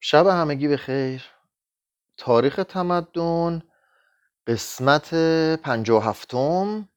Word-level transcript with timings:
شب 0.00 0.26
همگی 0.26 0.68
به 0.68 0.76
خیر. 0.76 1.24
تاریخ 2.16 2.60
تمدن 2.68 3.62
قسمت 4.46 5.14
پنجا 5.56 5.96
و 5.98 6.02
هفتم 6.02 6.88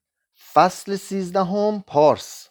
فصل 0.53 0.95
سیزدهم 0.95 1.83
پارس. 1.87 2.49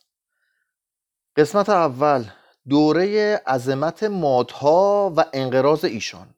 قسمت 1.37 1.69
اول 1.69 2.25
دوره 2.69 3.37
عظمت 3.47 4.03
مادها 4.03 5.13
و 5.17 5.25
انقراض 5.33 5.85
ایشان. 5.85 6.35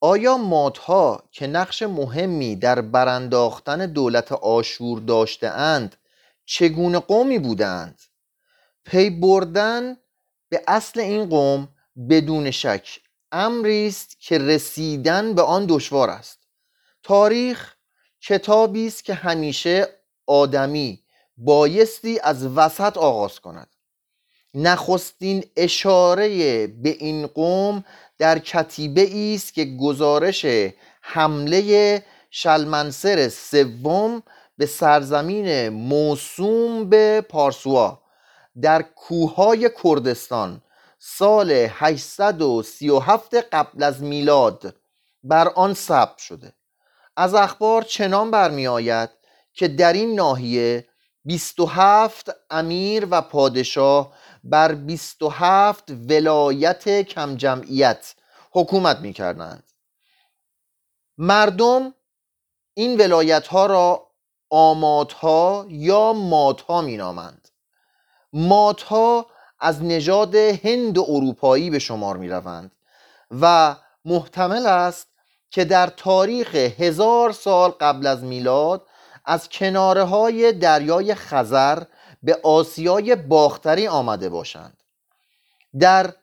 آیا 0.00 0.36
مادها 0.36 1.22
که 1.30 1.46
نقش 1.46 1.82
مهمی 1.82 2.56
در 2.56 2.80
برانداختن 2.80 3.86
دولت 3.86 4.32
آشور 4.32 5.00
داشته 5.00 5.48
اند 5.48 5.96
چگونه 6.44 6.98
قومی 6.98 7.38
بودند؟ 7.38 8.00
پی 8.84 9.10
بردن 9.10 9.96
به 10.48 10.62
اصل 10.68 11.00
این 11.00 11.28
قوم 11.28 11.68
بدون 12.10 12.50
شک 12.50 13.00
امری 13.32 13.86
است 13.86 14.20
که 14.20 14.38
رسیدن 14.38 15.34
به 15.34 15.42
آن 15.42 15.66
دشوار 15.68 16.10
است. 16.10 16.38
تاریخ 17.02 17.74
کتابی 18.20 18.86
است 18.86 19.04
که 19.04 19.14
همیشه 19.14 19.88
آدمی 20.26 21.02
بایستی 21.36 22.20
از 22.22 22.46
وسط 22.46 22.96
آغاز 22.96 23.40
کند. 23.40 23.68
نخستین 24.54 25.44
اشاره 25.56 26.28
به 26.66 26.88
این 26.88 27.26
قوم 27.26 27.84
در 28.18 28.38
کتیبه 28.38 29.34
است 29.34 29.54
که 29.54 29.64
گزارش 29.64 30.46
حمله 31.00 32.04
شلمنسر 32.30 33.28
سوم 33.28 34.22
به 34.58 34.66
سرزمین 34.66 35.68
موسوم 35.68 36.90
به 36.90 37.20
پارسوا 37.28 38.00
در 38.62 38.82
کوههای 38.82 39.70
کردستان 39.84 40.62
سال 41.02 41.50
837 41.70 43.34
قبل 43.34 43.82
از 43.82 44.02
میلاد 44.02 44.76
بر 45.22 45.48
آن 45.48 45.74
ثبت 45.74 46.18
شده. 46.18 46.52
از 47.16 47.34
اخبار 47.34 47.82
چنان 47.82 48.30
برمی 48.30 48.66
آید 48.66 49.10
که 49.52 49.68
در 49.68 49.92
این 49.92 50.14
ناحیه 50.14 50.88
27 51.24 52.30
امیر 52.50 53.06
و 53.10 53.22
پادشاه 53.22 54.12
بر 54.44 54.74
27 54.74 55.90
ولایت 55.90 57.02
کم 57.02 57.36
جمعیت 57.36 58.14
حکومت 58.52 58.98
می 58.98 59.12
کردند 59.12 59.72
مردم 61.18 61.94
این 62.74 63.00
ولایت 63.00 63.46
ها 63.46 63.66
را 63.66 64.10
آمادها 64.50 65.66
یا 65.68 66.12
مادها 66.12 66.80
می 66.80 66.96
نامند 66.96 67.48
مادها 68.32 69.26
از 69.60 69.82
نژاد 69.82 70.34
هند 70.34 70.98
و 70.98 71.06
اروپایی 71.08 71.70
به 71.70 71.78
شمار 71.78 72.16
می 72.16 72.28
روند 72.28 72.70
و 73.40 73.76
محتمل 74.04 74.66
است 74.66 75.06
که 75.50 75.64
در 75.64 75.86
تاریخ 75.86 76.54
هزار 76.54 77.32
سال 77.32 77.70
قبل 77.70 78.06
از 78.06 78.22
میلاد 78.24 78.86
از 79.24 79.48
کناره 79.48 80.02
های 80.02 80.52
دریای 80.52 81.14
خزر 81.14 81.82
به 82.22 82.40
آسیای 82.42 83.16
باختری 83.16 83.88
آمده 83.88 84.28
باشند. 84.28 84.82
در 85.80 86.14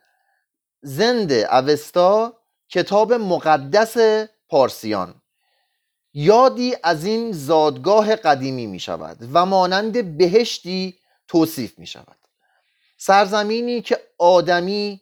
زند 0.82 1.32
اوستا 1.32 2.32
کتاب 2.68 3.12
مقدس 3.12 3.96
پارسیان 4.48 5.14
یادی 6.14 6.76
از 6.82 7.04
این 7.04 7.32
زادگاه 7.32 8.16
قدیمی 8.16 8.66
می 8.66 8.80
شود 8.80 9.16
و 9.32 9.46
مانند 9.46 10.18
بهشتی 10.18 10.98
توصیف 11.28 11.78
می 11.78 11.86
شود 11.86 12.17
سرزمینی 12.98 13.82
که 13.82 13.98
آدمی 14.18 15.00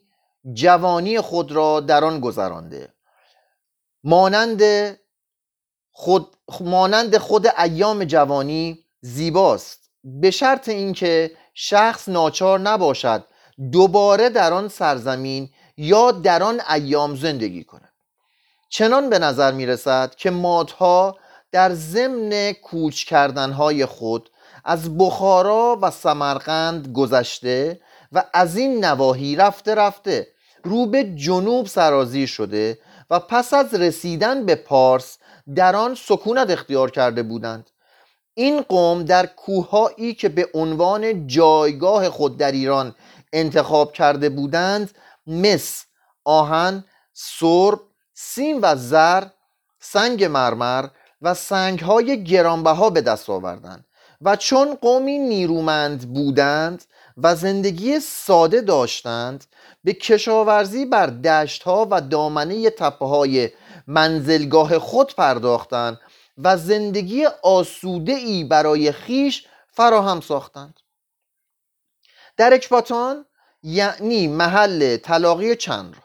جوانی 0.53 1.21
خود 1.21 1.51
را 1.51 1.79
در 1.79 2.03
آن 2.03 2.19
گذرانده. 2.19 2.93
مانند 4.03 4.61
خود 5.91 6.37
مانند 6.59 7.17
خود 7.17 7.47
ایام 7.47 8.03
جوانی 8.03 8.85
زیباست. 9.01 9.89
به 10.03 10.31
شرط 10.31 10.69
اینکه 10.69 11.31
شخص 11.53 12.09
ناچار 12.09 12.59
نباشد 12.59 13.23
دوباره 13.71 14.29
در 14.29 14.53
آن 14.53 14.67
سرزمین 14.67 15.49
یا 15.77 16.11
در 16.11 16.43
آن 16.43 16.61
ایام 16.69 17.15
زندگی 17.15 17.63
کند. 17.63 17.93
چنان 18.69 19.09
به 19.09 19.19
نظر 19.19 19.51
می 19.51 19.65
رسد 19.65 20.15
که 20.15 20.29
مادها 20.31 21.17
در 21.51 21.73
ضمن 21.73 22.51
کوچ 22.51 23.05
کردنهای 23.05 23.85
خود 23.85 24.29
از 24.65 24.97
بخارا 24.97 25.79
و 25.81 25.91
سمرقند 25.91 26.93
گذشته 26.93 27.79
و 28.11 28.23
از 28.33 28.57
این 28.57 28.85
نواحی 28.85 29.35
رفته 29.35 29.75
رفته 29.75 30.27
رو 30.63 30.85
به 30.85 31.03
جنوب 31.03 31.67
سرازیر 31.67 32.27
شده 32.27 32.79
و 33.09 33.19
پس 33.19 33.53
از 33.53 33.73
رسیدن 33.73 34.45
به 34.45 34.55
پارس 34.55 35.17
در 35.55 35.75
آن 35.75 35.95
سکونت 35.95 36.49
اختیار 36.49 36.91
کرده 36.91 37.23
بودند. 37.23 37.69
این 38.33 38.61
قوم 38.61 39.03
در 39.03 39.25
کوههایی 39.25 40.13
که 40.13 40.29
به 40.29 40.49
عنوان 40.53 41.27
جایگاه 41.27 42.09
خود 42.09 42.37
در 42.37 42.51
ایران 42.51 42.95
انتخاب 43.33 43.93
کرده 43.93 44.29
بودند 44.29 44.91
مس، 45.27 45.85
آهن، 46.23 46.83
سرب، 47.13 47.79
سیم 48.13 48.59
و 48.61 48.75
زر، 48.75 49.23
سنگ 49.79 50.23
مرمر 50.23 50.87
و 51.21 51.33
سنگهای 51.33 52.23
گرانبها 52.23 52.89
به 52.89 53.01
دست 53.01 53.29
آوردند 53.29 53.85
و 54.21 54.35
چون 54.35 54.75
قومی 54.75 55.19
نیرومند 55.19 56.13
بودند 56.13 56.83
و 57.17 57.35
زندگی 57.35 57.99
ساده 57.99 58.61
داشتند 58.61 59.45
به 59.83 59.93
کشاورزی 59.93 60.85
بر 60.85 61.05
دشت 61.07 61.63
ها 61.63 61.87
و 61.91 62.01
دامنه 62.01 62.69
تپه 62.69 63.05
های 63.05 63.49
منزلگاه 63.87 64.79
خود 64.79 65.15
پرداختند 65.15 65.99
و 66.37 66.57
زندگی 66.57 67.25
آسوده 67.43 68.13
ای 68.13 68.43
برای 68.43 68.91
خیش 68.91 69.47
فراهم 69.71 70.21
ساختند. 70.21 70.79
در 72.37 72.53
اکباتان 72.53 73.25
یعنی 73.63 74.27
محل 74.27 74.97
طلاقی 74.97 75.55
چند 75.55 75.93
را 75.93 76.01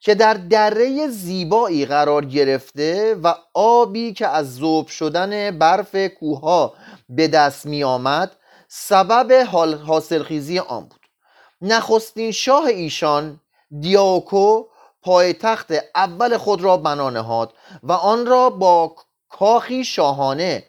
که 0.00 0.14
در 0.14 0.34
دره 0.34 1.08
زیبایی 1.08 1.86
قرار 1.86 2.24
گرفته 2.24 3.14
و 3.14 3.34
آبی 3.54 4.12
که 4.12 4.26
از 4.26 4.56
ذوب 4.56 4.88
شدن 4.88 5.58
برف 5.58 5.96
کوها 5.96 6.74
به 7.08 7.28
دست 7.28 7.66
می 7.66 7.84
آمد 7.84 8.36
سبب 8.68 9.32
حاصلخیزی 9.86 10.58
آن 10.58 10.84
بود. 10.84 11.00
نخستین 11.60 12.30
شاه 12.30 12.64
ایشان 12.64 13.40
دیاکو 13.80 14.64
پایتخت 15.02 15.72
اول 15.94 16.36
خود 16.36 16.62
را 16.62 16.76
بنا 16.76 17.10
نهاد 17.10 17.52
و 17.82 17.92
آن 17.92 18.26
را 18.26 18.50
با 18.50 18.96
کاخی 19.28 19.84
شاهانه 19.84 20.64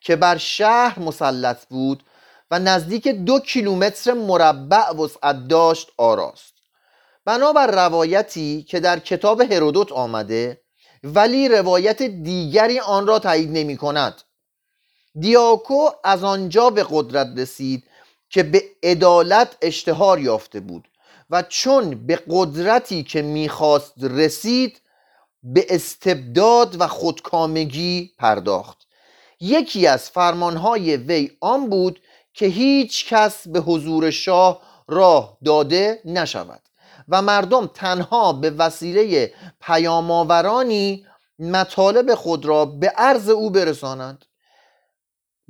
که 0.00 0.16
بر 0.16 0.36
شهر 0.36 0.98
مسلط 0.98 1.66
بود 1.66 2.02
و 2.50 2.58
نزدیک 2.58 3.08
دو 3.08 3.40
کیلومتر 3.40 4.12
مربع 4.12 4.90
وسعت 4.90 5.48
داشت 5.48 5.88
آراست. 5.98 6.54
بنابر 7.24 7.66
روایتی 7.66 8.62
که 8.62 8.80
در 8.80 8.98
کتاب 8.98 9.40
هرودوت 9.40 9.92
آمده 9.92 10.60
ولی 11.04 11.48
روایت 11.48 12.02
دیگری 12.02 12.80
آن 12.80 13.06
را 13.06 13.18
تایید 13.18 13.50
نمی 13.52 13.76
کند. 13.76 14.22
دیاکو 15.20 15.88
از 16.04 16.24
آنجا 16.24 16.70
به 16.70 16.86
قدرت 16.90 17.28
رسید 17.36 17.84
که 18.30 18.42
به 18.42 18.62
عدالت 18.82 19.56
اشتهار 19.62 20.20
یافته 20.20 20.60
بود 20.60 20.88
و 21.30 21.42
چون 21.48 22.06
به 22.06 22.18
قدرتی 22.28 23.02
که 23.02 23.22
می‌خواست 23.22 23.94
رسید 24.00 24.80
به 25.42 25.66
استبداد 25.68 26.80
و 26.80 26.86
خودکامگی 26.86 28.10
پرداخت. 28.18 28.86
یکی 29.40 29.86
از 29.86 30.10
فرمانهای 30.10 30.96
وی 30.96 31.30
آن 31.40 31.70
بود 31.70 32.00
که 32.34 32.46
هیچ 32.46 33.08
کس 33.08 33.48
به 33.48 33.60
حضور 33.60 34.10
شاه 34.10 34.62
راه 34.88 35.38
داده 35.44 36.00
نشود 36.04 36.60
و 37.08 37.22
مردم 37.22 37.66
تنها 37.66 38.32
به 38.32 38.50
وسیله 38.50 39.34
پیامآورانی 39.60 41.06
مطالب 41.38 42.14
خود 42.14 42.44
را 42.44 42.64
به 42.64 42.88
عرض 42.88 43.28
او 43.28 43.50
برسانند. 43.50 44.24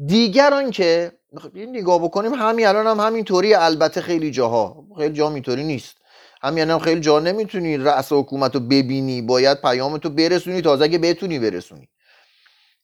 دیگر 0.06 0.70
که 0.70 1.12
نگاه 1.54 1.98
بکنیم 2.04 2.34
همین 2.34 2.66
الان 2.66 2.86
هم 2.86 3.06
همینطوری 3.06 3.54
البته 3.54 4.00
خیلی 4.00 4.30
جاها 4.30 4.84
خیلی 4.98 5.14
جا 5.14 5.30
اینطوری 5.30 5.64
نیست. 5.64 5.96
همین 6.42 6.70
هم 6.70 6.78
خیلی 6.78 7.00
جا 7.00 7.20
نمی‌تونی 7.20 7.76
رأس 7.76 8.12
حکومت 8.12 8.54
رو 8.54 8.60
ببینی 8.60 9.22
باید 9.22 9.60
پیامتو 9.60 10.10
برسونی 10.10 10.62
تازه 10.62 10.84
اگه 10.84 10.98
بتونی 10.98 11.38
برسونی. 11.38 11.88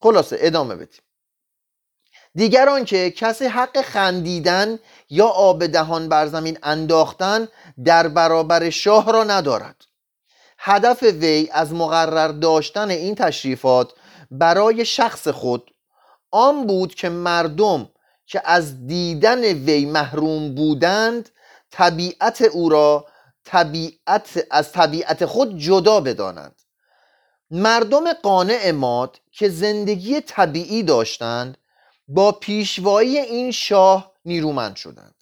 خلاصه 0.00 0.36
ادامه 0.40 0.74
بدیم. 0.74 1.00
دیگر 2.34 2.84
که 2.84 3.10
کسی 3.10 3.44
حق 3.46 3.80
خندیدن 3.80 4.78
یا 5.10 5.26
آب 5.26 5.66
دهان 5.66 6.08
بر 6.08 6.26
زمین 6.26 6.58
انداختن 6.62 7.48
در 7.84 8.08
برابر 8.08 8.70
شاه 8.70 9.12
را 9.12 9.24
ندارد. 9.24 9.76
هدف 10.58 11.02
وی 11.02 11.48
از 11.52 11.72
مقرر 11.72 12.28
داشتن 12.28 12.90
این 12.90 13.14
تشریفات 13.14 13.92
برای 14.30 14.84
شخص 14.84 15.28
خود 15.28 15.70
آن 16.30 16.66
بود 16.66 16.94
که 16.94 17.08
مردم 17.08 17.88
که 18.26 18.42
از 18.44 18.86
دیدن 18.86 19.40
وی 19.44 19.86
محروم 19.86 20.54
بودند 20.54 21.28
طبیعت 21.70 22.42
او 22.42 22.68
را 22.68 23.06
طبیعت 23.44 24.46
از 24.50 24.72
طبیعت 24.72 25.26
خود 25.26 25.58
جدا 25.58 26.00
بدانند. 26.00 26.62
مردم 27.50 28.12
قانع 28.12 28.70
ماد 28.70 29.20
که 29.32 29.48
زندگی 29.48 30.20
طبیعی 30.20 30.82
داشتند 30.82 31.58
با 32.08 32.32
پیشوایی 32.32 33.18
این 33.18 33.50
شاه 33.50 34.12
نیرومند 34.24 34.76
شدند 34.76 35.14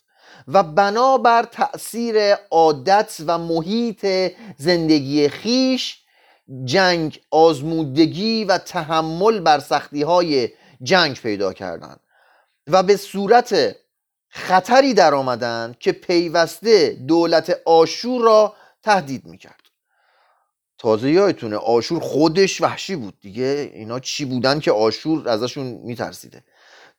و 0.49 0.63
بنابر 0.63 1.43
تأثیر 1.43 2.35
عادت 2.35 3.17
و 3.27 3.39
محیط 3.39 4.33
زندگی 4.59 5.29
خیش 5.29 5.99
جنگ 6.65 7.21
آزمودگی 7.31 8.45
و 8.45 8.59
تحمل 8.59 9.41
بر 9.41 9.59
سختی 9.59 10.03
های 10.03 10.49
جنگ 10.85 11.21
پیدا 11.21 11.53
کردند 11.53 12.01
و 12.67 12.83
به 12.83 12.97
صورت 12.97 13.77
خطری 14.29 14.95
در 14.95 15.15
آمدند 15.15 15.79
که 15.79 15.93
پیوسته 15.93 16.91
دولت 16.91 17.61
آشور 17.65 18.23
را 18.23 18.55
تهدید 18.83 19.27
می‌کرد. 19.27 19.61
تازه 20.79 21.11
یادتونه 21.11 21.57
آشور 21.57 22.01
خودش 22.01 22.61
وحشی 22.61 22.97
بود 22.97 23.21
دیگه 23.21 23.71
اینا 23.75 24.01
چی 24.01 24.25
بودن 24.25 24.61
که 24.61 24.73
آشور 24.73 25.29
ازشون 25.29 25.67
میترسیده. 25.67 26.45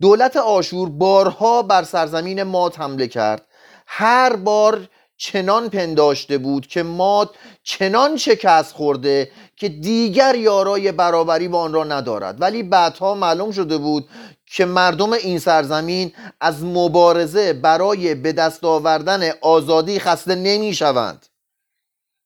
دولت 0.02 0.38
آشور 0.38 0.90
بارها 0.90 1.62
بر 1.62 1.84
سرزمین 1.84 2.44
ماد 2.44 2.76
حمله 2.76 3.08
کرد. 3.08 3.46
هر 3.88 4.36
بار 4.36 4.90
چنان 5.18 5.70
پنداشته 5.70 6.38
بود 6.38 6.68
که 6.68 6.84
ماد 6.84 7.36
چنان 7.64 8.18
شکست 8.18 8.74
خورده 8.74 9.32
که 9.56 9.70
دیگر 9.70 10.36
یارای 10.36 10.92
برابری 10.92 11.48
با 11.48 11.62
آن 11.62 11.74
را 11.74 11.84
ندارد. 11.84 12.42
ولی 12.42 12.64
بعدها 12.64 13.16
معلوم 13.16 13.52
شده 13.52 13.78
بود 13.78 14.10
که 14.46 14.66
مردم 14.66 15.14
این 15.14 15.40
سرزمین 15.40 16.14
از 16.42 16.64
مبارزه 16.64 17.54
برای 17.54 18.16
به 18.16 18.34
دست 18.34 18.64
آوردن 18.64 19.32
آزادی 19.42 20.00
خسته 20.00 20.36
نمی 20.36 20.74
شوند 20.74 21.26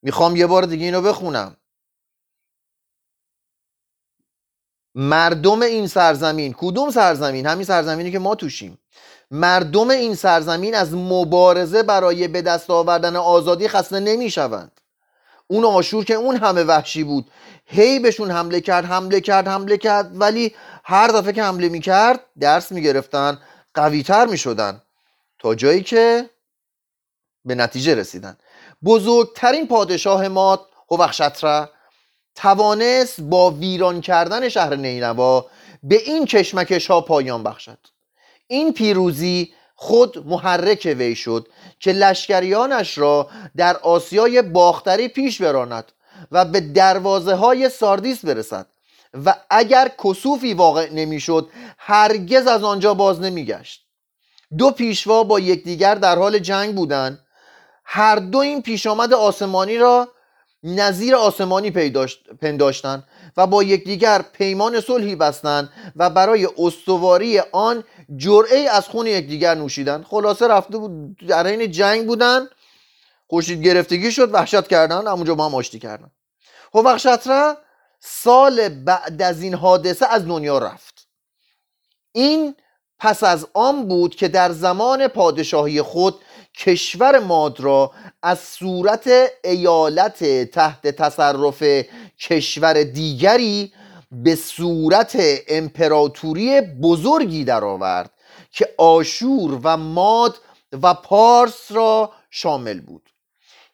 می‌خوام 0.03 0.35
یه 0.35 0.47
بار 0.47 0.63
دیگه 0.63 0.85
اینو 0.85 1.01
بخونم. 1.01 1.55
مردم 4.95 5.61
این 5.61 5.87
سرزمین 5.87 6.53
کدوم 6.57 6.91
سرزمین؟ 6.91 7.45
همین 7.45 7.65
سرزمینی 7.65 8.11
که 8.11 8.19
ما 8.19 8.35
توشیم. 8.35 8.77
مردم 9.31 9.89
این 9.89 10.15
سرزمین 10.15 10.75
از 10.75 10.93
مبارزه 10.93 11.83
برای 11.83 12.27
به 12.27 12.41
دست 12.41 12.69
آوردن 12.69 13.15
آزادی 13.15 13.67
خسته 13.67 13.99
نمی 13.99 14.31
شوند 14.31 14.78
اون 15.51 15.65
آشور 15.65 16.05
که 16.05 16.13
اون 16.13 16.35
همه 16.35 16.63
وحشی 16.63 17.03
بود. 17.03 17.31
هی 17.65 17.99
بهشون 17.99 18.31
حمله 18.31 18.61
کرد 18.61 18.85
حمله 18.85 19.21
کرد 19.21 19.47
حمله 19.47 19.77
کرد 19.77 20.21
ولی 20.21 20.55
هر 20.83 21.07
دفعه 21.07 21.33
که 21.33 21.43
حمله 21.43 21.69
می‌کرد 21.69 22.19
درس 22.39 22.71
می‌گرفتن 22.71 23.39
قویتر 23.73 24.25
می‌شدن. 24.25 24.81
تا 25.39 25.55
جایی 25.55 25.83
که 25.83 26.29
به 27.45 27.55
نتیجه 27.55 27.95
رسیدن. 27.95 28.37
بزرگترین 28.85 29.67
پادشاه 29.67 30.27
ما 30.27 30.67
هوخشتره 30.91 31.69
توانست 32.35 33.21
با 33.21 33.51
ویران 33.51 34.01
کردن 34.01 34.49
شهر 34.49 34.75
نینوا 34.75 35.45
به 35.83 35.95
این 35.95 36.25
کشمکش 36.25 36.87
ها 36.87 37.01
پایان 37.01 37.43
بخشد. 37.43 37.77
این 38.47 38.73
پیروزی 38.73 39.53
خود 39.81 40.27
محرک 40.27 40.95
وی 40.97 41.15
شد 41.15 41.47
که 41.79 41.91
لشکریانش 41.91 42.97
را 42.97 43.29
در 43.57 43.77
آسیای 43.77 44.41
باختری 44.41 45.07
پیش 45.07 45.41
براند 45.41 45.91
و 46.31 46.45
به 46.45 46.59
دروازه 46.59 47.35
های 47.35 47.69
ساردیس 47.69 48.25
برسد 48.25 48.65
و 49.25 49.35
اگر 49.49 49.91
کسوفی 50.03 50.53
واقع 50.53 50.89
نمی‌شد 50.93 51.49
هرگز 51.77 52.47
از 52.47 52.63
آنجا 52.63 52.93
باز 52.93 53.21
نمیگشت. 53.21 53.85
دو 54.57 54.71
پیشوا 54.71 55.23
با 55.23 55.39
یکدیگر 55.39 55.95
در 55.95 56.15
حال 56.15 56.39
جنگ 56.39 56.75
بودند. 56.75 57.19
هر 57.85 58.15
دو 58.15 58.37
این 58.37 58.61
پیش 58.61 58.87
آمد 58.87 59.13
آسمانی 59.13 59.77
را 59.77 60.07
نظیر 60.63 61.15
آسمانی 61.15 61.71
پنداشتند 62.41 63.03
و 63.37 63.47
با 63.47 63.63
یکدیگر 63.63 64.21
پیمان 64.21 64.81
صلحی 64.81 65.15
بستند 65.15 65.69
و 65.95 66.09
برای 66.09 66.47
استواری 66.57 67.39
آن 67.39 67.83
جرعه 68.17 68.69
از 68.69 68.87
خون 68.87 69.07
یکدیگر 69.07 69.55
نوشیدن. 69.55 70.03
خلاصه 70.03 70.47
رفته 70.47 70.77
بود 70.77 71.17
در 71.27 71.47
این 71.47 71.71
جنگ 71.71 72.07
بودن 72.07 72.47
خوشید 73.27 73.61
گرفتگی 73.61 74.11
شد 74.11 74.33
وحشت 74.33 74.67
کردن 74.67 75.07
همونجا 75.07 75.35
با 75.35 75.45
هم 75.45 75.55
آشتی 75.55 75.79
کردن. 75.79 76.11
را 77.25 77.57
سال 77.99 78.69
بعد 78.69 79.21
از 79.21 79.41
این 79.41 79.53
حادثه 79.53 80.07
از 80.07 80.27
دنیا 80.27 80.57
رفت. 80.57 81.07
این 82.11 82.55
پس 82.99 83.23
از 83.23 83.47
آن 83.53 83.87
بود 83.87 84.15
که 84.15 84.27
در 84.27 84.51
زمان 84.51 85.07
پادشاهی 85.07 85.81
خود 85.81 86.15
کشور 86.59 87.19
ماد 87.19 87.59
را 87.59 87.91
از 88.23 88.39
صورت 88.39 89.09
ایالت 89.43 90.23
تحت 90.51 90.87
تصرف 90.87 91.63
کشور 92.19 92.83
دیگری 92.83 93.73
به 94.11 94.35
صورت 94.35 95.17
امپراتوری 95.47 96.61
بزرگی 96.61 97.43
درآورد 97.43 98.11
که 98.51 98.73
آشور 98.77 99.59
و 99.63 99.77
ماد 99.77 100.37
و 100.81 100.93
پارس 100.93 101.71
را 101.71 102.13
شامل 102.29 102.79
بود. 102.79 103.09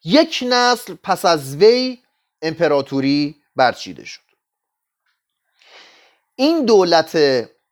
یک 0.03 0.43
نسل 0.49 0.95
پس 1.03 1.25
از 1.25 1.55
وی 1.55 1.99
امپراتوری 2.41 3.35
برچیده 3.55 4.05
شد. 4.05 4.21
این 6.35 6.65
دولت 6.65 7.17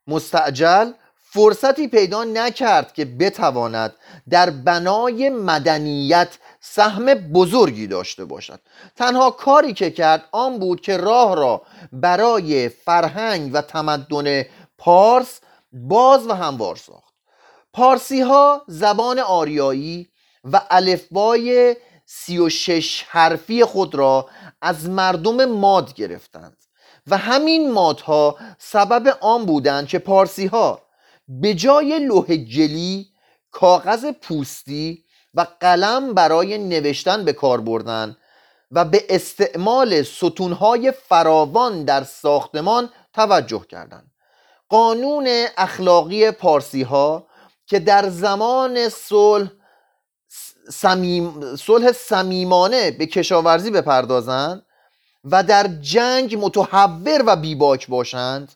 مستعجل 0.06 0.92
فرصتی 1.34 1.88
پیدا 1.88 2.24
نکرد 2.24 2.92
که 2.92 3.04
بتواند 3.04 3.94
در 4.30 4.50
بنای 4.50 5.30
مدنیت 5.30 6.28
سهم 6.60 7.14
بزرگی 7.14 7.86
داشته 7.86 8.24
باشد. 8.24 8.60
تنها 8.96 9.30
کاری 9.30 9.74
که 9.74 9.90
کرد 9.90 10.24
آن 10.32 10.58
بود 10.58 10.80
که 10.80 10.96
راه 10.96 11.36
را 11.36 11.62
برای 11.92 12.68
فرهنگ 12.68 13.50
و 13.54 13.62
تمدن 13.62 14.42
پارس 14.78 15.40
باز 15.72 16.26
و 16.26 16.32
هموار 16.32 16.76
ساخت. 16.76 17.14
پارسی 17.72 18.20
ها 18.20 18.62
زبان 18.66 19.18
آریایی 19.18 20.08
و 20.44 20.60
الفبای 20.70 21.76
سی 22.06 22.38
و 22.38 22.48
شش 22.48 23.04
حرفی 23.08 23.64
خود 23.64 23.94
را 23.94 24.28
از 24.62 24.88
مردم 24.88 25.44
ماد 25.44 25.94
گرفتند 25.94 26.56
و 27.06 27.16
همین 27.16 27.72
مادها 27.72 28.36
سبب 28.58 29.18
آن 29.20 29.46
بودند 29.46 29.88
که 29.88 29.98
پارسی 29.98 30.46
ها 30.46 30.83
به 31.28 31.54
جای 31.54 31.98
لوح 31.98 32.36
جلی 32.36 33.08
کاغذ 33.50 34.06
پوستی 34.22 35.04
و 35.34 35.46
قلم 35.60 36.14
برای 36.14 36.58
نوشتن 36.58 37.24
به 37.24 37.32
کار 37.32 37.60
بردن 37.60 38.16
و 38.70 38.84
به 38.84 39.04
استعمال 39.08 40.02
ستونهای 40.02 40.92
فراوان 40.92 41.84
در 41.84 42.04
ساختمان 42.04 42.90
توجه 43.12 43.64
کردند 43.68 44.10
قانون 44.68 45.28
اخلاقی 45.56 46.30
پارسی 46.30 46.82
ها 46.82 47.26
که 47.66 47.78
در 47.78 48.08
زمان 48.08 48.88
صلح 48.88 49.50
سمیم، 50.70 51.56
صلح 51.56 51.92
صمیمانه 51.92 52.90
به 52.90 53.06
کشاورزی 53.06 53.70
بپردازند 53.70 54.66
و 55.24 55.42
در 55.42 55.66
جنگ 55.66 56.38
متحور 56.40 57.22
و 57.26 57.36
بیباک 57.36 57.88
باشند 57.88 58.52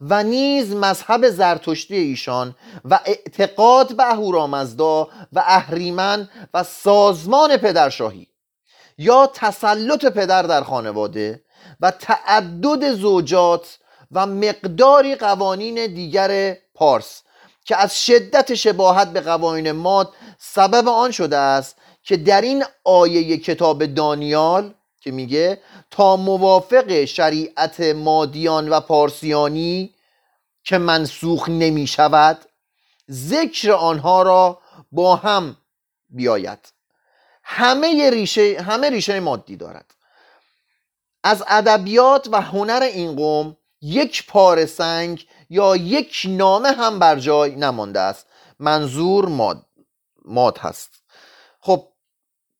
و 0.00 0.22
نیز 0.22 0.74
مذهب 0.74 1.28
زرتشتی 1.28 1.96
ایشان 1.96 2.54
و 2.84 3.00
اعتقاد 3.04 3.96
به 3.96 4.10
اهورامزدا 4.10 5.08
و 5.32 5.42
اهریمن 5.46 6.28
و 6.54 6.62
سازمان 6.62 7.56
پدرشاهی 7.56 8.26
یا 8.98 9.30
تسلط 9.34 10.04
پدر 10.04 10.42
در 10.42 10.62
خانواده 10.62 11.42
و 11.80 11.90
تعدد 11.90 12.92
زوجات 12.92 13.78
و 14.12 14.26
مقداری 14.26 15.14
قوانین 15.14 15.94
دیگر 15.94 16.56
پارس 16.74 17.22
که 17.64 17.76
از 17.76 18.06
شدت 18.06 18.54
شباهت 18.54 19.08
به 19.08 19.20
قوانین 19.20 19.72
ماد 19.72 20.12
سبب 20.38 20.88
آن 20.88 21.10
شده 21.10 21.36
است 21.36 21.76
که 22.02 22.16
در 22.16 22.40
این 22.40 22.64
آیه 22.84 23.36
کتاب 23.36 23.86
دانیال 23.86 24.74
که 25.00 25.10
میگه 25.10 25.60
تا 25.90 26.16
موافق 26.16 27.04
شریعت 27.04 27.80
مادیان 27.80 28.68
و 28.68 28.80
پارسیانی 28.80 29.94
که 30.64 30.78
منسوخ 30.78 31.48
نمی 31.48 31.86
شود 31.86 32.38
ذکر 33.10 33.72
آنها 33.72 34.22
را 34.22 34.60
با 34.92 35.16
هم 35.16 35.56
بیاید. 36.08 36.72
همه 37.42 38.10
ریشه 38.10 38.60
همه 38.60 38.90
ریشه 38.90 39.20
مادی 39.20 39.56
دارد. 39.56 39.94
از 41.24 41.44
ادبیات 41.48 42.28
و 42.32 42.40
هنر 42.40 42.82
این 42.82 43.16
قوم 43.16 43.56
یک 43.82 44.26
پاره 44.26 44.66
سنگ 44.66 45.26
یا 45.50 45.76
یک 45.76 46.22
نامه 46.28 46.68
هم 46.68 46.98
بر 46.98 47.16
جای 47.16 47.56
نمانده 47.56 48.00
است. 48.00 48.26
منظور 48.58 49.28
ماد 49.28 49.66
ماد 50.24 50.58
هست. 50.58 50.99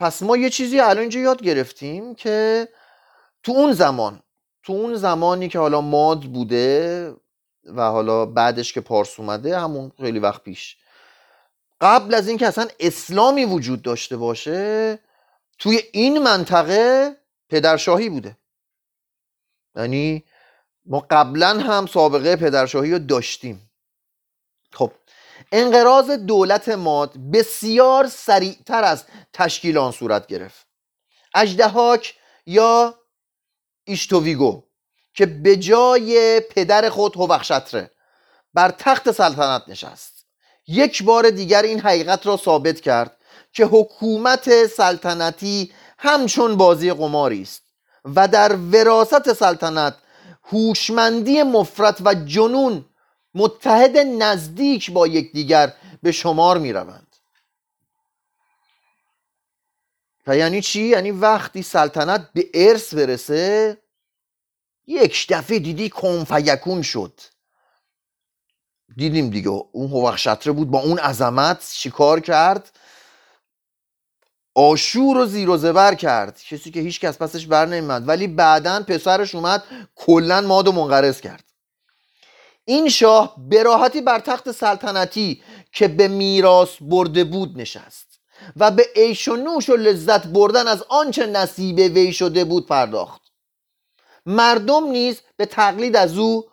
پس 0.01 0.23
ما 0.23 0.37
یه 0.37 0.51
چیزی 0.51 0.81
الان 0.81 0.99
اینجا 0.99 1.21
یاد 1.21 1.43
گرفتیم 1.43 2.15
که 2.15 2.69
تو 3.43 3.53
اون 3.53 3.73
زمان 3.73 4.23
تو 4.63 4.73
اون 4.73 4.95
زمانی 4.95 5.49
که 5.49 5.59
حالا 5.59 5.81
ماد 5.81 6.21
بوده 6.21 7.15
و 7.65 7.83
حالا 7.83 8.27
بعدش 8.27 8.73
که 8.73 8.81
پارس 8.81 9.21
اومده 9.21 9.59
همون 9.59 9.93
خیلی 10.01 10.19
وقت 10.19 10.43
پیش. 10.43 10.77
قبل 11.81 12.15
از 12.15 12.29
اینکه 12.29 12.47
اصلا 12.47 12.69
اسلامی 12.81 13.45
وجود 13.45 13.83
داشته 13.83 14.17
باشه 14.17 14.99
توی 15.59 15.81
این 15.93 16.19
منطقه 16.19 17.17
پدرشاهی 17.49 18.09
بوده. 18.09 18.37
یعنی 19.77 20.25
ما 20.87 21.07
قبلا 21.11 21.49
هم 21.49 21.87
سابقه 21.87 22.37
پدرشاهی 22.37 22.93
رو 22.93 22.99
داشتیم. 22.99 23.71
خب 24.73 24.93
انقراض 25.53 26.11
دولت 26.11 26.69
ماد 26.69 27.17
بسیار 27.33 28.07
سریعتر 28.07 28.85
از 28.85 29.05
تشکیل 29.33 29.79
آن 29.79 29.93
صورت 29.93 30.27
گرفت. 30.27 30.67
اجدهاک 31.35 32.15
یا 32.47 32.95
ایشتوویگو 33.85 34.63
که 35.15 35.27
به 35.27 35.57
جای 35.57 36.41
پدر 36.41 36.89
خود 36.89 37.17
هوخشتره 37.17 37.91
بر 38.55 38.71
تخت 38.71 39.11
سلطنت 39.11 39.63
نشست. 39.69 40.27
یک 40.67 41.03
بار 41.03 41.31
دیگر 41.31 41.63
این 41.63 41.81
حقیقت 41.81 42.27
را 42.27 42.37
ثابت 42.37 42.81
کرد 42.81 43.17
که 43.53 43.65
حکومت 43.65 44.67
سلطنتی 44.67 45.73
همچون 45.99 46.57
بازی 46.57 46.93
قماری 46.93 47.43
است 47.43 47.63
و 48.05 48.29
در 48.29 48.57
وراست 48.57 49.33
سلطنت 49.33 49.95
هوشمندی 50.45 51.43
مفرت 51.43 51.99
و 52.05 52.15
جنون 52.15 52.85
متحد 53.35 53.99
نزدیک 53.99 54.91
با 54.91 55.07
یکدیگر 55.07 55.73
به 56.03 56.13
شمار 56.13 56.59
می 56.59 56.73
روند 56.73 57.17
و 60.27 60.37
یعنی 60.37 60.61
چی؟ 60.61 60.83
یعنی 60.83 61.11
وقتی 61.11 61.63
سلطنت 61.63 62.33
به 62.33 62.51
ارث 62.55 62.95
برسه 62.95 63.79
یک 64.87 65.27
دفعه 65.29 65.59
دیدی 65.59 65.89
کنفیکون 65.89 66.83
شد. 66.83 67.21
دیدیم 68.97 69.31
دیگه 69.31 69.49
اون 69.49 69.91
هوخشتره 69.91 70.53
بود 70.53 70.71
با 70.71 70.81
اون 70.81 70.99
عظمت 70.99 71.71
چیکار 71.73 72.21
کرد؟ 72.21 72.71
آشور 74.55 75.17
و 75.17 75.27
زیر 75.27 75.51
و 75.51 75.57
زبر 75.57 75.95
کرد. 75.95 76.41
کسی 76.49 76.71
که 76.71 76.81
هیچ 76.81 77.01
کس 77.01 77.19
پسش 77.19 77.47
بر 77.47 78.01
ولی 78.01 78.27
بعدا 78.27 78.83
پسرش 78.83 79.35
اومد 79.35 79.65
کلا 79.95 80.41
ماد 80.41 80.69
و 80.69 80.73
منقرض 80.73 81.21
کرد. 81.21 81.50
این 82.71 82.89
شاه 82.89 83.35
به 83.49 83.63
راحتی 83.63 84.01
بر 84.01 84.19
تخت 84.19 84.53
سلطنتی 84.53 85.43
که 85.73 85.89
به 85.89 86.09
میراث 86.09 86.77
برده 86.81 87.25
بود 87.25 87.61
نشست 87.61 88.21
و 88.57 88.71
به 88.71 88.87
عیش 88.97 89.29
و 89.29 89.37
نوش 89.37 89.69
و 89.69 89.77
لذت 89.77 90.27
بردن 90.27 90.69
از 90.69 90.85
آنچه 90.89 91.27
نصیب 91.27 91.79
وی 91.79 92.13
شده 92.13 92.45
بود 92.45 92.67
پرداخت. 92.67 93.21
مردم 94.27 94.85
نیز 94.85 95.21
به 95.37 95.47
تقلید 95.47 95.97
از 95.97 96.19
او 96.19 96.45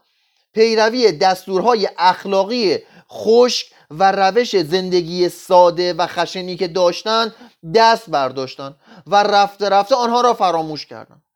پیروی 0.53 1.11
دستورهای 1.11 1.89
اخلاقی 1.97 2.77
خشک 3.11 3.67
و 3.91 4.11
روش 4.11 4.61
زندگی 4.61 5.29
ساده 5.29 5.93
و 5.93 6.07
خشنی 6.07 6.57
که 6.57 6.67
داشتند 6.67 7.35
دست 7.75 8.09
برداشتند 8.09 8.75
و 9.07 9.23
رفته 9.23 9.69
رفته 9.69 9.95
آنها 9.95 10.21
را 10.21 10.33
فراموش 10.33 10.85
کردند. 10.85 11.26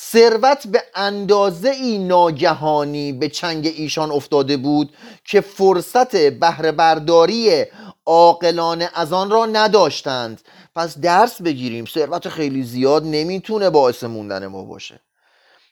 ثروت 0.00 0.66
به 0.66 0.82
اندازه 0.94 1.70
ای 1.70 1.98
ناگهانی 1.98 3.12
به 3.12 3.28
چنگ 3.28 3.66
ایشان 3.66 4.10
افتاده 4.10 4.56
بود 4.56 4.96
که 5.24 5.40
فرصت 5.40 6.16
بهره 6.16 6.72
برداری 6.72 7.64
عاقلانه 8.06 8.90
از 8.94 9.12
آن 9.12 9.30
را 9.30 9.46
نداشتند. 9.46 10.40
پس 10.74 10.98
درس 10.98 11.42
بگیریم 11.42 11.84
ثروت 11.84 12.28
خیلی 12.28 12.62
زیاد 12.62 13.04
نمی‌تونه 13.04 13.70
باعث 13.70 14.04
موندن 14.04 14.46
ما 14.46 14.64
باشه. 14.64 15.00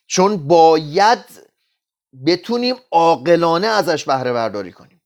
چون 0.07 0.49
باید 0.49 1.25
بتونیم 2.27 2.77
عاقلانه 2.91 3.67
ازش 3.67 4.05
بهره 4.05 4.33
برداری 4.33 4.73
کنیم. 4.73 5.03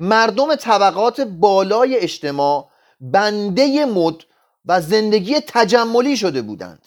مردم 0.00 0.54
طبقات 0.54 1.20
بالای 1.20 1.96
اجتماع 1.96 2.70
بنده 3.00 3.84
مد 3.84 4.24
و 4.64 4.80
زندگی 4.80 5.40
تجملی 5.40 6.16
شده 6.16 6.42
بودند. 6.42 6.86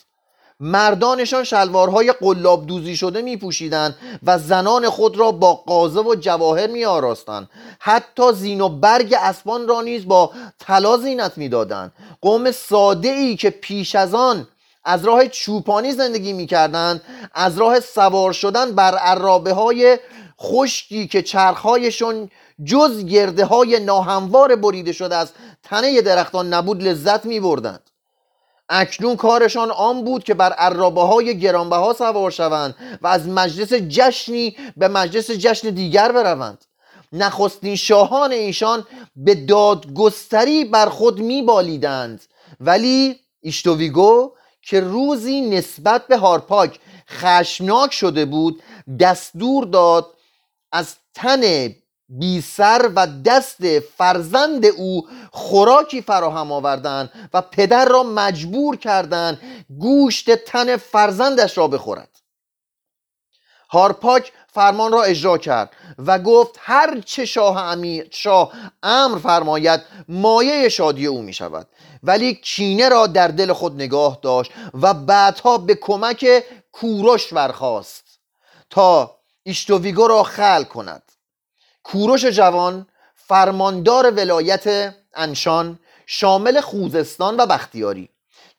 مردانشان 0.59 1.43
شلوارهای 1.43 2.11
قلاب 2.11 2.65
دوزی 2.65 2.95
شده 2.95 3.21
می 3.21 3.37
پوشیدند 3.37 3.95
و 4.23 4.39
زنان 4.39 4.89
خود 4.89 5.17
را 5.17 5.31
با 5.31 5.53
قازه 5.53 5.99
و 5.99 6.15
جواهر 6.15 6.67
می 6.67 6.85
آراستند 6.85 7.49
حتی 7.79 8.33
زین 8.33 8.61
و 8.61 8.69
برگ 8.69 9.15
اسبان 9.19 9.67
را 9.67 9.81
نیز 9.81 10.07
با 10.07 10.31
طلا 10.59 10.97
زینت 10.97 11.37
می 11.37 11.49
دادند 11.49 11.91
قوم 12.21 12.51
ساده 12.51 13.09
ای 13.09 13.35
که 13.35 13.49
پیش 13.49 13.95
از 13.95 14.13
آن 14.13 14.47
از 14.83 15.05
راه 15.05 15.27
چوپانی 15.27 15.91
زندگی 15.91 16.33
می‌کردند 16.33 17.01
از 17.33 17.57
راه 17.57 17.79
سوار 17.79 18.33
شدن 18.33 18.71
بر 18.71 18.95
عرابه 18.95 19.53
های 19.53 19.99
خشکی 20.41 21.07
که 21.07 21.21
چرخهایشون 21.21 22.29
جز 22.65 23.05
گرده 23.05 23.45
های 23.45 23.79
ناهموار 23.79 24.55
بریده 24.55 24.91
شده 24.91 25.15
از 25.15 25.31
تنه 25.63 26.01
درختان 26.01 26.53
نبود 26.53 26.83
لذت 26.83 27.25
می 27.25 27.39
بردند 27.39 27.88
اکنون 28.69 29.15
کارشان 29.15 29.71
آن 29.71 30.03
بود 30.03 30.23
که 30.23 30.33
بر 30.33 30.53
عرابه 30.53 31.01
های 31.01 31.39
گرانبها 31.39 31.93
سوار 31.93 32.31
شوند 32.31 32.75
و 33.01 33.07
از 33.07 33.27
مجلس 33.27 33.73
جشنی 33.73 34.55
به 34.77 34.87
مجلس 34.87 35.31
جشن 35.31 35.69
دیگر 35.69 36.11
بروند. 36.11 36.65
نخستین 37.11 37.75
شاهان 37.75 38.31
ایشان 38.31 38.87
به 39.15 39.35
دادگستری 39.35 40.65
بر 40.65 40.89
خود 40.89 41.19
میبالیدند. 41.19 42.23
ولی 42.59 43.15
ایشتوویگو 43.41 44.31
که 44.61 44.79
روزی 44.79 45.41
نسبت 45.41 46.07
به 46.07 46.17
هارپاک 46.17 46.79
خشمناک 47.09 47.93
شده 47.93 48.25
بود 48.25 48.63
دستور 48.99 49.65
داد 49.65 50.05
از 50.71 50.95
تن 51.13 51.41
بی 52.09 52.41
سر 52.41 52.91
و 52.95 53.07
دست 53.25 53.79
فرزند 53.79 54.65
او 54.65 55.07
خوراکی 55.31 56.01
فراهم 56.01 56.51
آوردند 56.51 57.29
و 57.33 57.41
پدر 57.41 57.85
را 57.85 58.03
مجبور 58.03 58.77
کردند 58.77 59.41
گوشت 59.79 60.35
تن 60.35 60.77
فرزندش 60.77 61.57
را 61.57 61.67
بخورد. 61.67 62.09
هارپاک 63.71 64.31
فرمان 64.47 64.91
را 64.91 65.03
اجرا 65.03 65.37
کرد 65.37 65.71
و 65.97 66.19
گفت 66.19 66.55
هر 66.59 67.01
چه 67.01 67.25
شاه 67.25 67.57
امیر 67.57 68.07
شاه 68.11 68.51
امر 68.83 69.17
فرماید 69.17 69.81
مایه 70.07 70.69
شادی 70.69 71.05
او 71.05 71.21
می 71.21 71.33
شود 71.33 71.67
ولی 72.03 72.35
کینه 72.35 72.89
را 72.89 73.07
در 73.07 73.27
دل 73.27 73.53
خود 73.53 73.75
نگاه 73.75 74.19
داشت 74.21 74.51
و 74.81 74.93
بعدها 74.93 75.57
به 75.57 75.75
کمک 75.75 76.43
کوروش 76.71 77.33
ورخواست 77.33 78.19
تا 78.69 79.15
ایشتوویگو 79.43 80.07
را 80.07 80.23
خل 80.23 80.63
کند. 80.63 81.08
کوروش 81.83 82.25
جوان 82.25 82.87
فرماندار 83.15 84.11
ولایت 84.11 84.95
انشان 85.13 85.79
شامل 86.05 86.61
خوزستان 86.61 87.37
و 87.37 87.45
بختیاری 87.45 88.09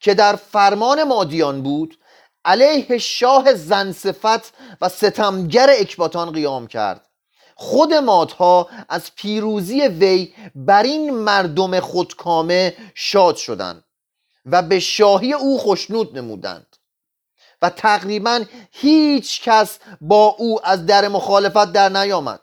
که 0.01 0.15
در 0.15 0.37
فرمان 0.37 1.05
مادیان 1.05 1.63
بود 1.63 1.99
علیه 2.45 2.99
شاه 2.99 3.55
زنصفت 3.55 4.53
و 4.81 4.89
ستمگر 4.89 5.71
اکباتان 5.79 6.33
قیام 6.33 6.67
کرد. 6.67 7.07
خود 7.55 7.95
مادها 7.95 8.69
از 8.89 9.15
پیروزی 9.15 9.81
وی 9.81 10.35
بر 10.55 10.83
این 10.83 11.11
مردم 11.11 11.81
خودکامه 11.81 12.77
شاد 12.95 13.37
شدند 13.37 13.85
و 14.47 14.63
به 14.63 14.81
شاهی 14.81 15.33
او 15.33 15.59
خشنود 15.59 16.19
نمودند 16.19 16.77
و 17.63 17.71
تقریبا 17.71 18.45
هیچ 18.71 19.43
کس 19.43 19.79
با 20.01 20.27
او 20.27 20.67
از 20.67 20.87
در 20.87 21.09
مخالفت 21.09 21.73
در 21.73 21.89
نیامد. 21.89 22.41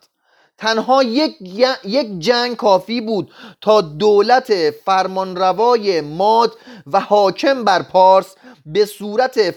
تنها 0.58 1.02
یک, 1.02 2.18
جنگ 2.18 2.56
کافی 2.56 3.00
بود 3.00 3.32
تا 3.60 3.80
دولت 3.80 4.70
فرمانروای 4.70 6.00
ماد 6.00 6.58
و 6.86 7.00
حاکم 7.00 7.64
بر 7.64 7.82
پارس 7.82 8.34
به 8.66 8.86
صورت 8.86 9.54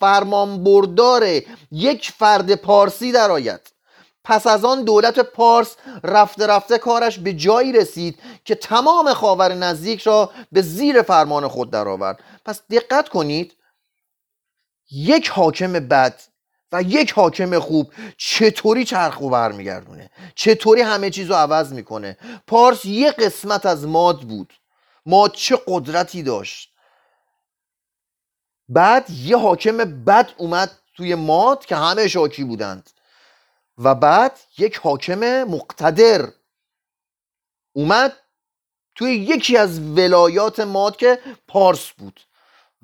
فرمانبردار 0.00 1.42
یک 1.70 2.10
فرد 2.10 2.54
پارسی 2.54 3.12
درآید. 3.12 3.60
پس 4.24 4.46
از 4.46 4.64
آن 4.64 4.84
دولت 4.84 5.18
پارس 5.18 5.76
رفته 6.04 6.46
رفته 6.46 6.78
کارش 6.78 7.18
به 7.18 7.32
جایی 7.32 7.72
رسید 7.72 8.18
که 8.44 8.54
تمام 8.54 9.12
خاور 9.12 9.54
نزدیک 9.54 10.02
را 10.02 10.30
به 10.52 10.62
زیر 10.62 11.02
فرمان 11.02 11.48
خود 11.48 11.70
درآورد. 11.70 12.20
پس 12.44 12.62
دقت 12.70 13.08
کنید 13.08 13.56
یک 14.90 15.28
حاکم 15.28 15.72
بد 15.72 16.20
و 16.72 16.82
یک 16.82 17.12
حاکم 17.12 17.58
خوب 17.58 17.92
چطوری 18.16 18.84
چرخ 18.84 19.20
و 19.20 19.30
برمیگردونه 19.30 20.10
چطوری 20.34 20.80
همه 20.80 21.10
چیز 21.10 21.28
رو 21.28 21.34
عوض 21.34 21.72
می‌کنه؟ 21.72 22.16
پارس 22.46 22.84
یه 22.84 23.10
قسمت 23.10 23.66
از 23.66 23.86
ماد 23.86 24.20
بود. 24.20 24.52
ماد 25.06 25.32
چه 25.32 25.58
قدرتی 25.66 26.22
داشت. 26.22 26.72
بعد 28.68 29.10
یه 29.10 29.36
حاکم 29.36 29.76
بد 30.04 30.30
اومد 30.36 30.78
توی 30.96 31.14
ماد 31.14 31.64
که 31.64 31.76
همه 31.76 32.08
شاکی 32.08 32.44
بودند. 32.44 32.90
و 33.78 33.94
بعد 33.94 34.38
یک 34.58 34.76
حاکم 34.76 35.44
مقتدر 35.44 36.28
اومد 37.72 38.16
توی 38.94 39.14
یکی 39.14 39.56
از 39.56 39.80
ولایات 39.80 40.60
ماد 40.60 40.96
که 40.96 41.18
پارس 41.48 41.90
بود. 41.90 42.20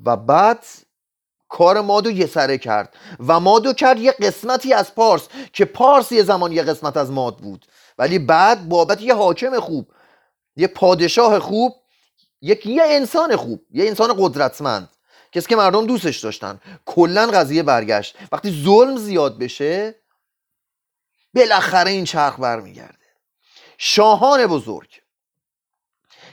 و 0.05 0.17
بعد 0.17 0.67
کار 1.49 1.81
مادو 1.81 2.11
یه 2.11 2.27
سره 2.27 2.59
کرد 2.59 2.97
و 3.27 3.41
مادو 3.41 3.73
کرد 3.73 3.99
یه 3.99 4.13
قسمتی 4.13 4.73
از 4.73 4.95
پارس 4.95 5.29
که 5.53 5.65
پارس 5.65 6.13
یه 6.13 6.23
زمان 6.23 6.53
یه 6.53 6.63
قسمت 6.63 6.97
از 6.97 7.11
ماد 7.11 7.37
بود. 7.37 7.67
ولی 7.99 8.19
بعد 8.19 8.69
بابت 8.69 9.03
یه 9.03 9.15
حاکم 9.15 9.61
خوب 9.61 9.89
یه 10.57 10.67
پادشاه 10.67 11.39
خوب 11.39 11.75
یک 12.43 12.67
یه 12.67 12.83
انسان 12.87 13.37
خوب 13.37 13.61
یه 13.71 13.87
انسان 13.87 14.15
قدرتمند. 14.19 14.89
کسی 15.33 15.47
که 15.49 15.57
مردم 15.57 15.87
دوستش 15.87 16.19
داشتن. 16.19 16.61
کلا 16.87 17.27
قضیه 17.27 17.63
برگشت. 17.63 18.17
وقتی 18.33 18.63
ظلم 18.65 18.97
زیاد 18.97 19.39
بشه 19.39 19.95
بالاخره 21.35 21.91
این 21.91 22.05
چرخ 22.05 22.41
برمیگرده. 22.41 23.07
شاهان 23.79 24.47
بزرگ. 24.47 25.01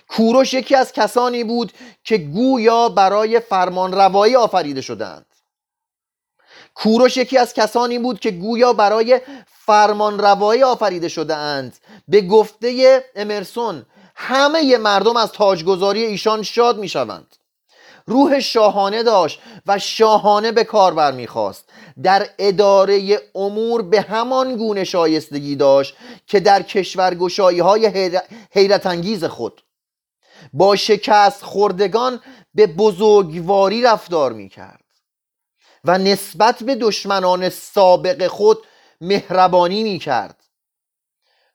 کوروش 0.10 0.54
یکی 0.54 0.76
از 0.76 0.94
کسانی 0.94 1.44
بود 1.44 1.74
که 2.04 2.18
گویا 2.18 2.90
برای 2.90 3.40
فرمان 3.40 3.92
روایی 3.92 4.36
آفریده 4.36 4.82
شدند. 4.82 5.26
کوروش 6.76 7.18
یکی 7.18 7.38
از 7.38 7.54
کسانی 7.54 8.00
بود 8.00 8.20
که 8.20 8.32
گویا 8.32 8.74
برای 8.74 9.22
فرمان 9.66 10.20
روایی 10.20 10.64
آفریده 10.64 11.08
شده 11.08 11.36
اند 11.36 11.78
به 12.08 12.22
گفته 12.22 13.04
امرسون 13.16 13.86
همه 14.16 14.78
مردم 14.78 15.18
از 15.18 15.32
تاجگذاری 15.32 16.04
ایشان 16.04 16.44
شاد 16.44 16.78
می 16.78 16.90
شوند 16.90 17.36
روح 18.08 18.40
شاهانه 18.40 19.04
داشت 19.04 19.40
و 19.66 19.80
شاهانه 19.80 20.52
به 20.52 20.64
کار 20.64 20.94
برمیخواست 20.94 21.70
در 22.04 22.30
اداره 22.40 23.20
امور 23.36 23.82
به 23.82 24.02
همان 24.02 24.56
گونه 24.56 24.84
شایستگی 24.84 25.56
داشت 25.56 25.96
که 26.28 26.40
در 26.40 26.62
کشورگشایی 26.62 27.60
های 27.60 28.16
حیرت 28.52 28.86
انگیز 28.86 29.24
خود. 29.24 29.62
با 30.54 30.76
شکست 30.76 31.44
خوردگان 31.44 32.20
به 32.54 32.68
بزرگواری 32.68 33.82
رفتار 33.82 34.34
می‌کرد 34.34 34.84
و 35.84 35.98
نسبت 35.98 36.64
به 36.64 36.76
دشمنان 36.76 37.50
سابق 37.50 38.28
خود 38.28 38.58
مهربانی 39.02 39.84
می‌کرد. 39.84 40.44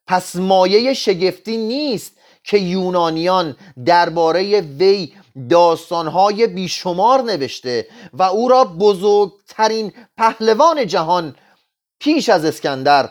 پس 0.07 0.37
مایه 0.37 0.95
شگفتی 0.95 1.57
نیست 1.57 2.12
که 2.45 2.59
یونانیان 2.59 3.57
درباره 3.85 4.61
وی 4.61 5.12
داستانهای 5.50 6.47
بیشمار 6.47 7.23
نوشته 7.23 7.88
و 8.12 8.23
او 8.23 8.49
را 8.49 8.64
بزرگترین 8.64 9.92
پهلوان 10.16 10.87
جهان 10.87 11.37
پیش 12.00 12.28
از 12.28 12.45
اسکندر 12.45 13.11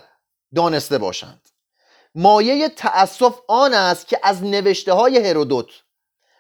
دانسته 0.56 0.98
باشند. 0.98 1.47
مایه 2.18 2.70
تأسف 2.70 3.40
آن 3.48 3.74
است 3.74 4.08
که 4.08 4.20
از 4.24 4.44
نوشته 4.44 4.94
های 4.94 5.30
هرودوت 5.30 5.70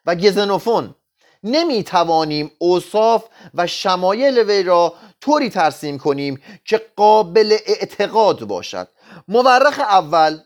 و 0.05 0.15
گزنوفون 0.15 0.95
نمی 1.43 1.83
توانیم 1.83 2.51
اوصاف 2.59 3.25
و 3.53 3.67
شمایل 3.67 4.37
وی 4.37 4.63
را 4.63 4.93
طوری 5.21 5.49
ترسیم 5.49 5.97
کنیم 5.97 6.41
که 6.65 6.81
قابل 6.95 7.57
اعتقاد 7.65 8.43
باشد. 8.43 8.87
مورخ 9.27 9.79
اول 9.79 10.39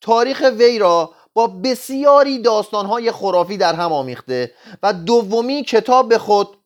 تاریخ 0.00 0.44
وی 0.58 0.78
را 0.78 1.10
با 1.34 1.46
بسیاری 1.46 2.38
داستانهای 2.38 3.12
خرافی 3.12 3.56
در 3.56 3.74
هم 3.74 3.92
آمیخته 3.92 4.52
و 4.82 4.92
دومی 4.92 5.62
کتاب 5.62 6.16
خود 6.16 6.56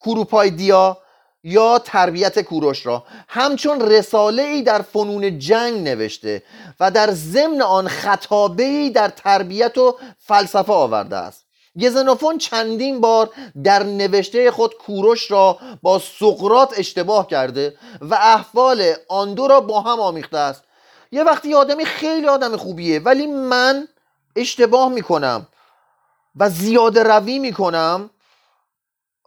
کوروپایدیا 0.00 1.01
یا 1.44 1.78
تربیت 1.78 2.40
کوروش 2.40 2.86
را. 2.86 3.04
همچون 3.28 3.80
رساله 3.80 4.42
ای 4.42 4.62
در 4.62 4.82
فنون 4.82 5.38
جنگ 5.38 5.88
نوشته 5.88 6.42
و 6.80 6.90
در 6.90 7.10
ضمن 7.10 7.62
آن 7.62 7.88
خطابه 7.88 8.62
ای 8.62 8.90
در 8.90 9.08
تربیت 9.08 9.78
و 9.78 9.98
فلسفه 10.18 10.72
آورده 10.72 11.16
است. 11.16 11.44
گزنوفون 11.80 12.38
چندین 12.38 13.00
بار 13.00 13.30
در 13.64 13.82
نوشته 13.82 14.50
خود 14.50 14.74
کوروش 14.74 15.30
را 15.30 15.58
با 15.82 15.98
سقرات 15.98 16.78
اشتباه 16.78 17.26
کرده 17.26 17.74
و 18.00 18.14
احوال 18.14 18.92
آن 19.08 19.34
دو 19.34 19.48
را 19.48 19.60
با 19.60 19.80
هم 19.80 20.00
آمیخته 20.00 20.38
است. 20.38 20.64
یه 21.12 21.24
وقتی 21.24 21.54
آدمی 21.54 21.84
خیلی 21.84 22.28
آدم 22.28 22.56
خوبیه 22.56 23.00
ولی 23.00 23.26
من 23.26 23.88
اشتباه 24.36 24.88
می‌کنم 24.88 25.46
و 26.36 26.48
زیاده 26.48 27.02
روی 27.02 27.38
می‌کنم 27.38 28.10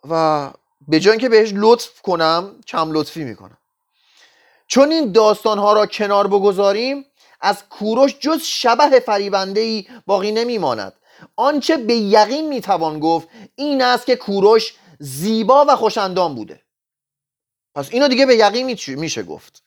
و 0.09 0.49
به 0.87 0.99
جای 0.99 1.11
اینکه 1.11 1.29
بهش 1.29 1.51
لطف 1.55 2.01
کنم 2.01 2.55
کم 2.67 2.91
لطفی 2.91 3.23
می‌کنم. 3.23 3.57
چون 4.67 4.91
این 4.91 5.11
داستان 5.11 5.57
ها 5.57 5.73
را 5.73 5.85
کنار 5.85 6.27
بگذاریم 6.27 7.05
از 7.41 7.63
کوروش 7.69 8.15
جز 8.19 8.41
شبه 8.41 8.99
فریبنده 8.99 9.59
ای 9.59 9.87
باقی 10.05 10.31
نمیماند. 10.31 10.93
آنچه 11.35 11.77
به 11.77 11.95
یقین 11.95 12.47
می‌توان 12.47 12.99
گفت 12.99 13.27
این 13.55 13.81
است 13.81 14.05
که 14.05 14.15
کوروش 14.15 14.73
زیبا 14.99 15.65
و 15.67 15.75
خوشندان 15.75 16.35
بوده. 16.35 16.61
پس 17.75 17.87
اینو 17.91 18.07
دیگه 18.07 18.25
به 18.25 18.35
یقین 18.35 18.77
میشه 18.87 19.23
گفت. 19.23 19.63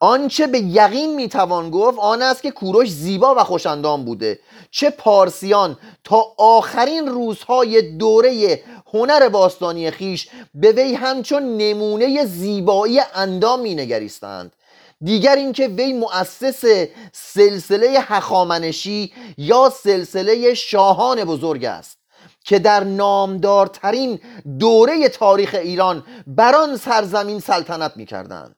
آنچه 0.00 0.46
به 0.46 0.58
یقین 0.58 1.14
می‌توان 1.14 1.70
گفت 1.70 1.98
آن 1.98 2.22
است 2.22 2.42
که 2.42 2.50
کوروش 2.50 2.90
زیبا 2.90 3.34
و 3.34 3.44
خوشندان 3.44 4.04
بوده. 4.04 4.40
چه 4.70 4.90
پارسیان 4.90 5.78
تا 6.04 6.34
آخرین 6.38 7.06
روزهای 7.06 7.96
دوره 7.96 8.62
هنر 8.94 9.28
باستانی 9.28 9.90
خیش 9.90 10.28
به 10.54 10.72
وی 10.72 10.94
همچون 10.94 11.56
نمونه 11.56 12.24
زیبایی 12.24 13.00
اندام 13.14 13.60
مینگریستند. 13.60 14.56
دیگر 15.00 15.36
اینکه 15.36 15.68
وی 15.68 15.92
مؤسس 15.92 16.64
سلسله 17.12 18.00
هخامنشی 18.00 19.12
یا 19.38 19.72
سلسله 19.82 20.54
شاهان 20.54 21.24
بزرگ 21.24 21.64
است 21.64 21.98
که 22.44 22.58
در 22.58 22.84
نامدارترین 22.84 24.20
دوره 24.58 25.08
تاریخ 25.08 25.54
ایران 25.54 26.04
بر 26.26 26.54
آن 26.54 26.76
سرزمین 26.76 27.40
سلطنت 27.40 27.96
می‌کردند. 27.96 28.56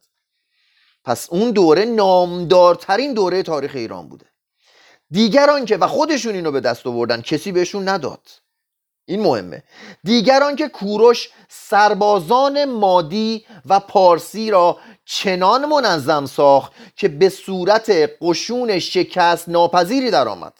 پس 1.05 1.29
اون 1.31 1.51
دوره 1.51 1.85
نامدارترین 1.85 3.15
دوره 3.15 3.43
تاریخ 3.43 3.73
ایران 3.75 4.09
بوده. 4.09 4.27
دیگران 5.11 5.65
که 5.65 5.77
و 5.77 5.87
خودشون 5.87 6.35
اینو 6.35 6.51
به 6.51 6.61
دست 6.61 6.87
آوردن 6.87 7.21
کسی 7.21 7.53
بهشون 7.53 7.89
نداد. 7.89 8.21
این 9.07 9.23
مهمه. 9.23 9.63
دیگران 10.05 10.57
که 10.57 10.69
کوروش 10.69 11.29
سربازان 11.49 12.65
مادی 12.65 13.45
و 13.67 13.81
پارسی 13.81 14.51
را 14.51 14.79
چنان 15.05 15.67
منظم 15.67 16.27
ساخت 16.27 16.73
که 16.97 17.09
به 17.09 17.29
صورت 17.29 17.93
قشون 18.21 18.79
شکست 18.79 19.49
ناپذیری 19.49 20.11
درآمد. 20.11 20.53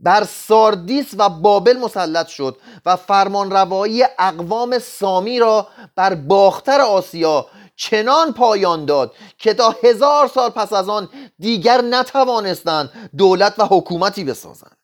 بر 0.00 0.24
ساردیس 0.24 1.06
و 1.18 1.28
بابل 1.28 1.76
مسلط 1.76 2.26
شد 2.26 2.56
و 2.86 2.96
فرمانروایی 2.96 4.04
اقوام 4.18 4.78
سامی 4.78 5.38
را 5.38 5.68
بر 5.96 6.14
باختر 6.14 6.80
آسیا 6.80 7.46
چنان 7.76 8.32
پایان 8.32 8.84
داد 8.84 9.14
که 9.38 9.54
تا 9.54 9.74
هزار 9.84 10.28
سال 10.28 10.50
پس 10.50 10.72
از 10.72 10.88
آن 10.88 11.08
دیگر 11.38 11.80
نتوانستند 11.80 13.10
دولت 13.16 13.54
و 13.58 13.64
حکومتی 13.64 14.24
بسازند. 14.24 14.77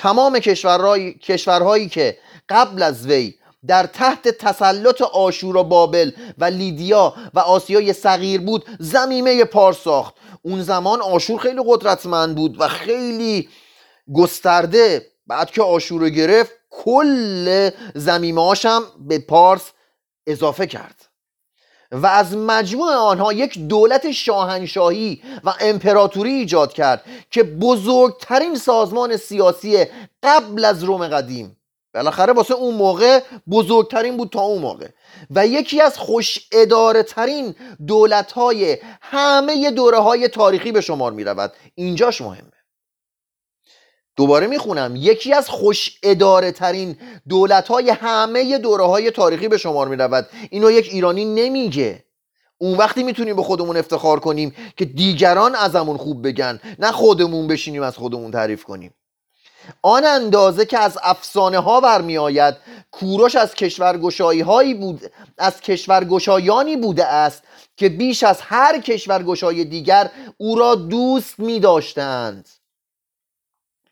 تمام 0.00 0.38
کشورهایی, 0.38 1.14
کشورهایی 1.14 1.88
که 1.88 2.18
قبل 2.48 2.82
از 2.82 3.06
وی 3.06 3.34
در 3.66 3.86
تحت 3.86 4.28
تسلط 4.28 5.02
آشور 5.02 5.56
و 5.56 5.64
بابل 5.64 6.12
و 6.38 6.44
لیدیا 6.44 7.14
و 7.34 7.38
آسیای 7.38 7.92
صغیر 7.92 8.40
بود 8.40 8.64
زمیمه 8.78 9.44
پارس 9.44 9.78
ساخت. 9.78 10.14
اون 10.42 10.62
زمان 10.62 11.00
آشور 11.00 11.38
خیلی 11.40 11.62
قدرتمند 11.66 12.36
بود 12.36 12.60
و 12.60 12.68
خیلی 12.68 13.48
گسترده. 14.14 15.06
بعد 15.26 15.50
که 15.50 15.62
آشور 15.62 16.00
رو 16.00 16.08
گرفت 16.08 16.52
کل 16.70 17.70
زمیمه 17.94 18.54
هم 18.64 18.82
به 18.98 19.18
پارس 19.18 19.70
اضافه 20.26 20.66
کرد. 20.66 21.09
و 21.92 22.06
از 22.06 22.36
مجموع 22.36 22.92
آنها 22.92 23.32
یک 23.32 23.58
دولت 23.58 24.10
شاهنشاهی 24.10 25.22
و 25.44 25.54
امپراتوری 25.60 26.32
ایجاد 26.32 26.72
کرد 26.72 27.04
که 27.30 27.42
بزرگترین 27.42 28.56
سازمان 28.56 29.16
سیاسی 29.16 29.84
قبل 30.22 30.64
از 30.64 30.84
روم 30.84 31.08
قدیم. 31.08 31.56
بالاخره 31.94 32.32
واسه 32.32 32.54
اون 32.54 32.74
موقع 32.74 33.20
بزرگترین 33.50 34.16
بود 34.16 34.30
تا 34.30 34.40
اون 34.40 34.62
موقع. 34.62 34.88
و 35.30 35.46
یکی 35.46 35.80
از 35.80 35.98
خوش 35.98 36.48
اداره 36.52 37.02
ترین 37.02 37.54
دولت 37.86 38.32
های 38.32 38.78
همه 39.00 39.70
دوره 39.70 39.98
های 39.98 40.28
تاریخی 40.28 40.72
به 40.72 40.80
شمار 40.80 41.12
می 41.12 41.24
رود 41.24 41.52
اینجاش 41.74 42.20
مهمه. 42.20 42.59
دوباره 44.16 44.46
می‌خونم. 44.46 44.94
یکی 44.96 45.32
از 45.32 45.48
خوش 45.48 45.98
اداره 46.02 46.52
ترین 46.52 46.96
دولت 47.28 47.68
های 47.68 47.90
همه 47.90 48.58
دوره 48.58 48.84
های 48.84 49.10
تاریخی 49.10 49.48
به 49.48 49.58
شمار 49.58 49.88
می 49.88 49.96
رود 49.96 50.26
اینو 50.50 50.70
یک 50.70 50.88
ایرانی 50.92 51.24
نمیگه. 51.24 52.04
اون 52.58 52.78
وقتی 52.78 53.02
می‌تونیم 53.02 53.36
به 53.36 53.42
خودمون 53.42 53.76
افتخار 53.76 54.20
کنیم 54.20 54.54
که 54.76 54.84
دیگران 54.84 55.54
ازمون 55.54 55.96
خوب 55.96 56.26
بگن 56.26 56.60
نه 56.78 56.92
خودمون 56.92 57.46
بشینیم 57.46 57.82
از 57.82 57.96
خودمون 57.96 58.30
تعریف 58.30 58.64
کنیم. 58.64 58.94
آن 59.82 60.04
اندازه 60.04 60.66
که 60.66 60.78
از 60.78 60.98
افسانه 61.02 61.58
ها 61.58 61.80
برمی 61.80 62.18
آید 62.18 62.56
کوروش 62.90 63.36
از 63.36 63.54
کشورگشایی 63.54 64.40
هایی 64.40 64.74
بود 64.74 65.00
از 65.38 65.60
کشورگشایانی 65.60 66.76
بوده 66.76 67.06
است 67.06 67.42
که 67.76 67.88
بیش 67.88 68.22
از 68.22 68.40
هر 68.40 68.80
کشورگشای 68.80 69.64
دیگر 69.64 70.10
او 70.38 70.58
را 70.58 70.74
دوست 70.74 71.38
می 71.40 71.60
داشتند 71.60 72.48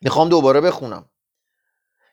می‌خوام 0.00 0.28
دوباره 0.28 0.60
بخونم. 0.60 1.04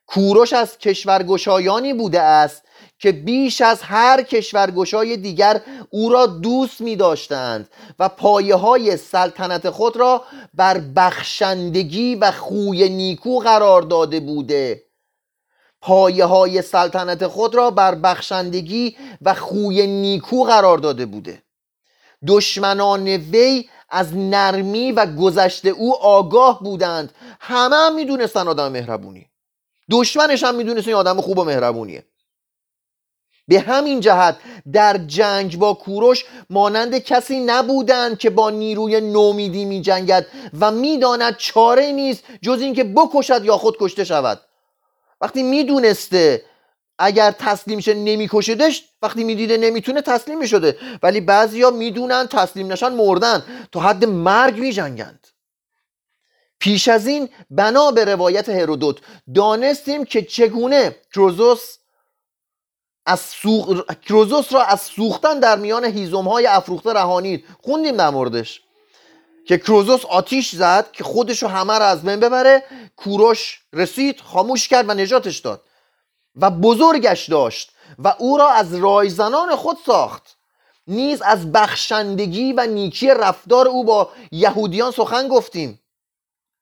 کوروش 0.07 0.53
از 0.53 0.77
کشورگشایانی 0.77 1.93
بوده 1.93 2.21
است 2.21 2.63
که 2.99 3.11
بیش 3.11 3.61
از 3.61 3.81
هر 3.81 4.21
کشورگشای 4.21 5.17
دیگر 5.17 5.61
او 5.89 6.09
را 6.09 6.25
دوست 6.25 6.81
می 6.81 6.95
داشتند 6.95 7.69
و 7.99 8.09
پایه 8.09 8.55
های 8.55 8.97
سلطنت 8.97 9.69
خود 9.69 9.97
را 9.97 10.23
بر 10.53 10.79
بخشندگی 10.79 12.15
و 12.15 12.31
خوی 12.31 12.89
نیکو 12.89 13.39
قرار 13.39 13.81
داده 13.81 14.19
بوده. 14.19 14.83
پایه 15.81 16.25
های 16.25 16.61
سلطنت 16.61 17.27
خود 17.27 17.55
را 17.55 17.71
بر 17.71 17.95
بخشندگی 17.95 18.97
و 19.21 19.33
خوی 19.33 19.87
نیکو 19.87 20.43
قرار 20.43 20.77
داده 20.77 21.05
بوده. 21.05 21.43
دشمنان 22.27 23.07
وی 23.07 23.69
از 23.95 24.15
نرمی 24.15 24.91
و 24.91 25.05
گذشته 25.05 25.69
او 25.69 25.95
آگاه 25.95 26.63
بودند. 26.63 27.13
همه 27.39 27.75
هم 27.75 27.95
می‌دونستن 27.95 28.47
آدم 28.47 28.71
مهربونی. 28.71 29.29
دشمنش 29.91 30.43
هم 30.43 30.55
می‌دونست 30.55 30.87
این 30.87 30.95
آدم 30.95 31.21
خوب 31.21 31.37
و 31.37 31.43
مهربونیه. 31.43 32.05
به 33.47 33.59
همین 33.59 33.99
جهت 33.99 34.37
در 34.73 34.97
جنگ 34.97 35.59
با 35.59 35.73
کوروش 35.73 36.25
مانند 36.49 36.97
کسی 36.97 37.39
نبودند 37.39 38.17
که 38.17 38.29
با 38.29 38.49
نیروی 38.49 39.01
نومیدی 39.01 39.65
می 39.65 39.81
جنگد 39.81 40.27
و 40.59 40.71
می‌داند 40.71 41.37
چاره 41.37 41.91
نیست 41.91 42.23
جز 42.41 42.61
اینکه 42.61 42.83
بکشد 42.83 43.45
یا 43.45 43.57
خود 43.57 43.77
کشته 43.79 44.03
شود. 44.03 44.41
وقتی 45.21 45.43
می‌دونسته 45.43 46.43
اگر 46.99 47.31
تسلیم 47.31 47.79
شه 47.79 47.93
نمیکشدش 47.93 48.83
وقتی 49.01 49.23
می‌دیده 49.23 49.57
نمی‌تونه 49.57 50.01
تسلیم 50.01 50.37
می‌شده. 50.37 50.77
ولی 51.03 51.21
بعضیا 51.21 51.69
می‌دونن 51.69 52.27
تسلیم 52.27 52.71
نشن 52.71 52.93
مردن. 52.93 53.43
تا 53.71 53.79
حد 53.79 54.05
مرگ 54.05 54.57
میجنگند. 54.57 55.27
پیش 56.59 56.87
از 56.87 57.07
این 57.07 57.29
بنا 57.49 57.91
به 57.91 58.05
روایت 58.05 58.49
هرودوت 58.49 58.97
دانستیم 59.35 60.05
که 60.05 60.21
چگونه 60.21 60.95
کروزوس 61.13 61.77
از 63.05 63.19
سوخ... 63.19 63.81
کروزوس 64.07 64.53
را 64.53 64.63
از 64.63 64.81
سوختن 64.81 65.39
در 65.39 65.57
میان 65.57 65.85
هیزم 65.85 66.27
های 66.27 66.45
افروخته 66.45 66.93
رهانید. 66.93 67.45
خوندیم 67.61 67.97
در 67.97 68.09
موردش. 68.09 68.61
که 69.47 69.57
کروزوس 69.57 70.05
آتیش 70.05 70.55
زد 70.55 70.91
که 70.91 71.03
خودش 71.03 71.43
رو 71.43 71.49
همه 71.49 71.79
را 71.79 71.85
از 71.85 72.03
بین 72.03 72.19
ببره. 72.19 72.63
کوروش 72.95 73.61
رسید 73.73 74.21
خاموش 74.21 74.67
کرد 74.67 74.89
و 74.89 74.93
نجاتش 74.93 75.39
داد. 75.39 75.61
و 76.35 76.51
بزرگش 76.51 77.29
داشت 77.29 77.71
و 77.99 78.15
او 78.19 78.37
را 78.37 78.49
از 78.49 78.75
رایزنان 78.75 79.55
خود 79.55 79.77
ساخت. 79.85 80.37
نیز 80.87 81.21
از 81.21 81.51
بخشندگی 81.51 82.53
و 82.53 82.65
نیکی 82.65 83.07
رفتار 83.07 83.67
او 83.67 83.83
با 83.83 84.09
یهودیان 84.31 84.91
سخن 84.91 85.27
گفتیم. 85.27 85.81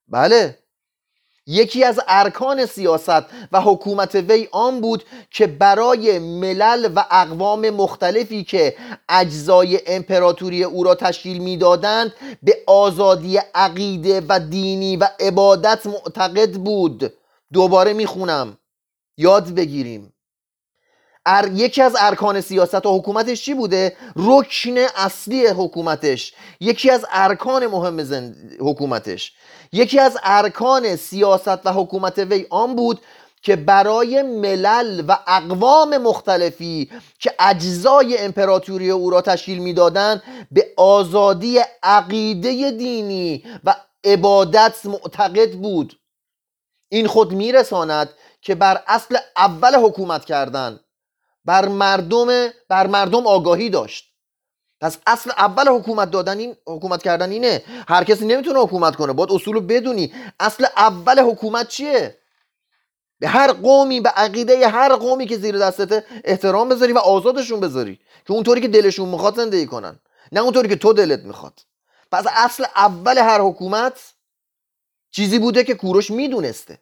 بله. 0.07 0.59
یکی 1.47 1.83
از 1.83 1.99
ارکان 2.07 2.65
سیاست 2.65 3.25
و 3.51 3.61
حکومت 3.61 4.15
وی 4.15 4.47
آن 4.51 4.81
بود 4.81 5.03
که 5.31 5.47
برای 5.47 6.19
ملل 6.19 6.89
و 6.95 7.05
اقوام 7.11 7.69
مختلفی 7.69 8.43
که 8.43 8.75
اجزای 9.09 9.79
امپراتوری 9.87 10.63
او 10.63 10.83
را 10.83 10.95
تشکیل 10.95 11.37
می‌دادند 11.37 12.13
به 12.43 12.57
آزادی 12.67 13.37
عقیده 13.37 14.21
و 14.29 14.39
دینی 14.39 14.97
و 14.97 15.07
عبادت 15.19 15.85
معتقد 15.85 16.51
بود. 16.51 17.13
دوباره 17.53 17.93
می‌خونم. 17.93 18.57
یاد 19.17 19.49
بگیریم. 19.49 20.13
ار... 21.25 21.51
یکی 21.51 21.81
از 21.81 21.95
ارکان 21.99 22.41
سیاست 22.41 22.85
و 22.85 22.97
حکومتش 22.97 23.45
چی 23.45 23.53
بوده؟ 23.53 23.97
رکن 24.15 24.77
اصلی 24.95 25.47
حکومتش. 25.47 26.33
یکی 26.59 26.89
از 26.89 27.05
ارکان 27.11 27.67
مهم 27.67 28.03
زند... 28.03 28.57
حکومتش. 28.59 29.33
یکی 29.71 29.99
از 29.99 30.17
ارکان 30.23 30.95
سیاست 30.95 31.65
و 31.65 31.73
حکومت 31.73 32.19
وی 32.19 32.45
آن 32.49 32.75
بود 32.75 33.01
که 33.41 33.55
برای 33.55 34.21
ملل 34.21 35.03
و 35.07 35.17
اقوام 35.27 35.97
مختلفی 35.97 36.91
که 37.19 37.33
اجزای 37.39 38.17
امپراتوری 38.17 38.91
او 38.91 39.09
را 39.09 39.21
تشکیل 39.21 39.57
می‌دادند 39.57 40.23
به 40.51 40.73
آزادی 40.77 41.59
عقیده 41.83 42.71
دینی 42.71 43.43
و 43.63 43.75
عبادت 44.03 44.85
معتقد 44.85 45.53
بود. 45.53 45.99
این 46.89 47.07
خود 47.07 47.31
میرساند 47.31 48.09
که 48.43 48.55
بر 48.55 48.83
اصل 48.87 49.17
اول 49.37 49.75
حکومت 49.75 50.25
کردن 50.25 50.79
بر 51.45 51.67
مردم 51.67 52.49
بر 52.69 52.87
مردم 52.87 53.27
آگاهی 53.27 53.69
داشت. 53.69 54.13
پس 54.81 54.97
اصل 55.07 55.31
اول 55.31 55.67
حکومت 55.67 56.11
دادن 56.11 56.37
این 56.37 56.55
حکومت 56.67 57.03
کردن 57.03 57.31
اینه 57.31 57.63
هر 57.87 58.03
کسی 58.03 58.25
نمی‌تونه 58.25 58.59
حکومت 58.59 58.95
کنه. 58.95 59.13
باید 59.13 59.31
اصول 59.31 59.59
بدونی. 59.59 60.13
اصل 60.39 60.65
اول 60.77 61.19
حکومت 61.19 61.67
چیه؟ 61.67 62.17
به 63.19 63.27
هر 63.27 63.51
قومی 63.51 63.99
به 64.01 64.09
عقیده 64.09 64.67
هر 64.67 64.95
قومی 64.95 65.25
که 65.27 65.37
زیر 65.37 65.57
دستته 65.57 66.05
احترام 66.23 66.69
بذاری 66.69 66.93
و 66.93 66.97
آزادشون 66.97 67.59
بذاری. 67.59 67.99
که 68.25 68.33
اونطوری 68.33 68.61
که 68.61 68.67
دلشون 68.67 69.09
می‌خواد 69.09 69.35
زندگی 69.35 69.65
کنن. 69.65 69.99
نه 70.31 70.39
اونطوری 70.39 70.69
که 70.69 70.75
تو 70.75 70.93
دلت 70.93 71.19
می‌خواد. 71.19 71.59
پس 72.11 72.25
اصل 72.27 72.65
اول 72.75 73.17
هر 73.17 73.41
حکومت 73.41 74.13
چیزی 75.11 75.39
بوده 75.39 75.63
که 75.63 75.73
کوروش 75.73 76.11
می‌دونسته. 76.11 76.79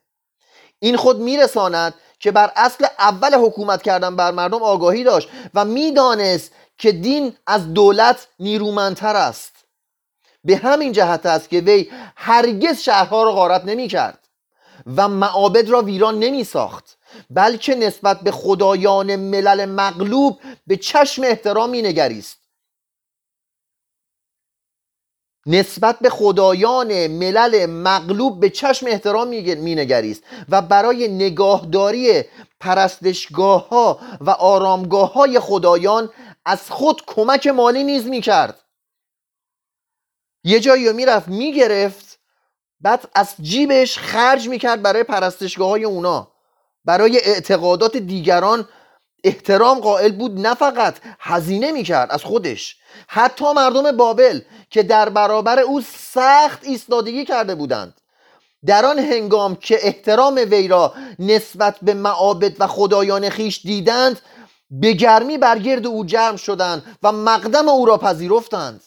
این 0.83 0.97
خود 0.97 1.19
میرساند 1.19 1.93
که 2.19 2.31
بر 2.31 2.51
اصل 2.55 2.85
اول 2.99 3.33
حکومت 3.35 3.81
کردن 3.81 4.15
بر 4.15 4.31
مردم 4.31 4.63
آگاهی 4.63 5.03
داشت 5.03 5.29
و 5.53 5.65
می‌دانست 5.65 6.51
که 6.77 6.91
دین 6.91 7.37
از 7.47 7.73
دولت 7.73 8.27
نیرومندتر 8.39 9.15
است. 9.15 9.51
به 10.43 10.57
همین 10.57 10.91
جهت 10.91 11.25
است 11.25 11.49
که 11.49 11.59
وی 11.59 11.89
هرگز 12.15 12.81
شهرها 12.81 13.23
را 13.23 13.31
غارت 13.31 13.65
نمی 13.65 13.87
کرد 13.87 14.19
و 14.95 15.07
معابد 15.07 15.69
را 15.69 15.81
ویران 15.81 16.19
نمی 16.19 16.43
ساخت 16.43 16.97
بلکه 17.29 17.75
نسبت 17.75 18.19
به 18.19 18.31
خدایان 18.31 19.15
ملل 19.15 19.65
مغلوب 19.65 20.39
به 20.67 20.77
چشم 20.77 21.23
احترامی 21.23 21.81
نگریست. 21.81 22.40
نسبت 25.45 25.99
به 25.99 26.09
خدایان 26.09 27.07
ملل 27.07 27.65
مغلوب 27.65 28.39
به 28.39 28.49
چشم 28.49 28.87
احترام 28.87 29.27
مینگریست 29.27 30.23
و 30.49 30.61
برای 30.61 31.07
نگاهداری 31.07 32.23
پرستشگاه 32.59 33.69
ها 33.69 33.99
و 34.21 34.29
آرامگاه 34.29 35.13
های 35.13 35.39
خدایان 35.39 36.09
از 36.45 36.71
خود 36.71 37.01
کمک 37.07 37.47
مالی 37.47 37.83
نیز 37.83 38.07
می‌کرد. 38.07 38.59
یه 40.43 40.59
جایی 40.59 40.89
رو 40.89 40.95
می‌رفت 40.95 41.27
می‌گرفت 41.27 42.19
بعد 42.79 43.09
از 43.15 43.35
جیبش 43.41 43.97
خرج 43.97 44.49
می‌کرد 44.49 44.81
برای 44.81 45.03
پرستشگاه 45.03 45.69
های 45.69 45.83
اونا. 45.83 46.31
برای 46.85 47.17
اعتقادات 47.17 47.97
دیگران 47.97 48.67
احترام 49.23 49.79
قائل 49.79 50.11
بود 50.11 50.39
نه 50.39 50.53
فقط 50.53 50.97
هزینه 51.19 51.71
می‌کرد 51.71 52.11
از 52.11 52.23
خودش. 52.23 52.75
حتی 53.07 53.53
مردم 53.53 53.97
بابل 53.97 54.41
که 54.69 54.83
در 54.83 55.09
برابر 55.09 55.59
او 55.59 55.81
سخت 55.97 56.59
ایستادگی 56.63 57.25
کرده 57.25 57.55
بودند. 57.55 58.01
در 58.65 58.85
آن 58.85 58.99
هنگام 58.99 59.55
که 59.55 59.87
احترام 59.87 60.35
وی 60.35 60.67
را 60.67 60.93
نسبت 61.19 61.75
به 61.81 61.93
معابد 61.93 62.61
و 62.61 62.67
خدایان 62.67 63.29
خیش 63.29 63.61
دیدند 63.61 64.21
به 64.71 64.93
گرمی 64.93 65.37
برگرد 65.37 65.87
او 65.87 66.05
جمع 66.05 66.37
شدند 66.37 66.97
و 67.03 67.11
مقدم 67.11 67.69
او 67.69 67.85
را 67.85 67.97
پذیرفتند. 67.97 68.83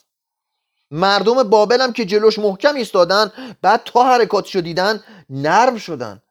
مردم 0.90 1.42
بابل 1.42 1.80
هم 1.80 1.92
که 1.92 2.04
جلوش 2.04 2.38
محکم 2.38 2.74
ایستادن 2.74 3.32
بعد 3.62 3.82
تا 3.84 4.04
حرکاتشو 4.04 4.60
دیدن 4.60 5.04
نرم 5.30 5.78
شدن 5.78 6.22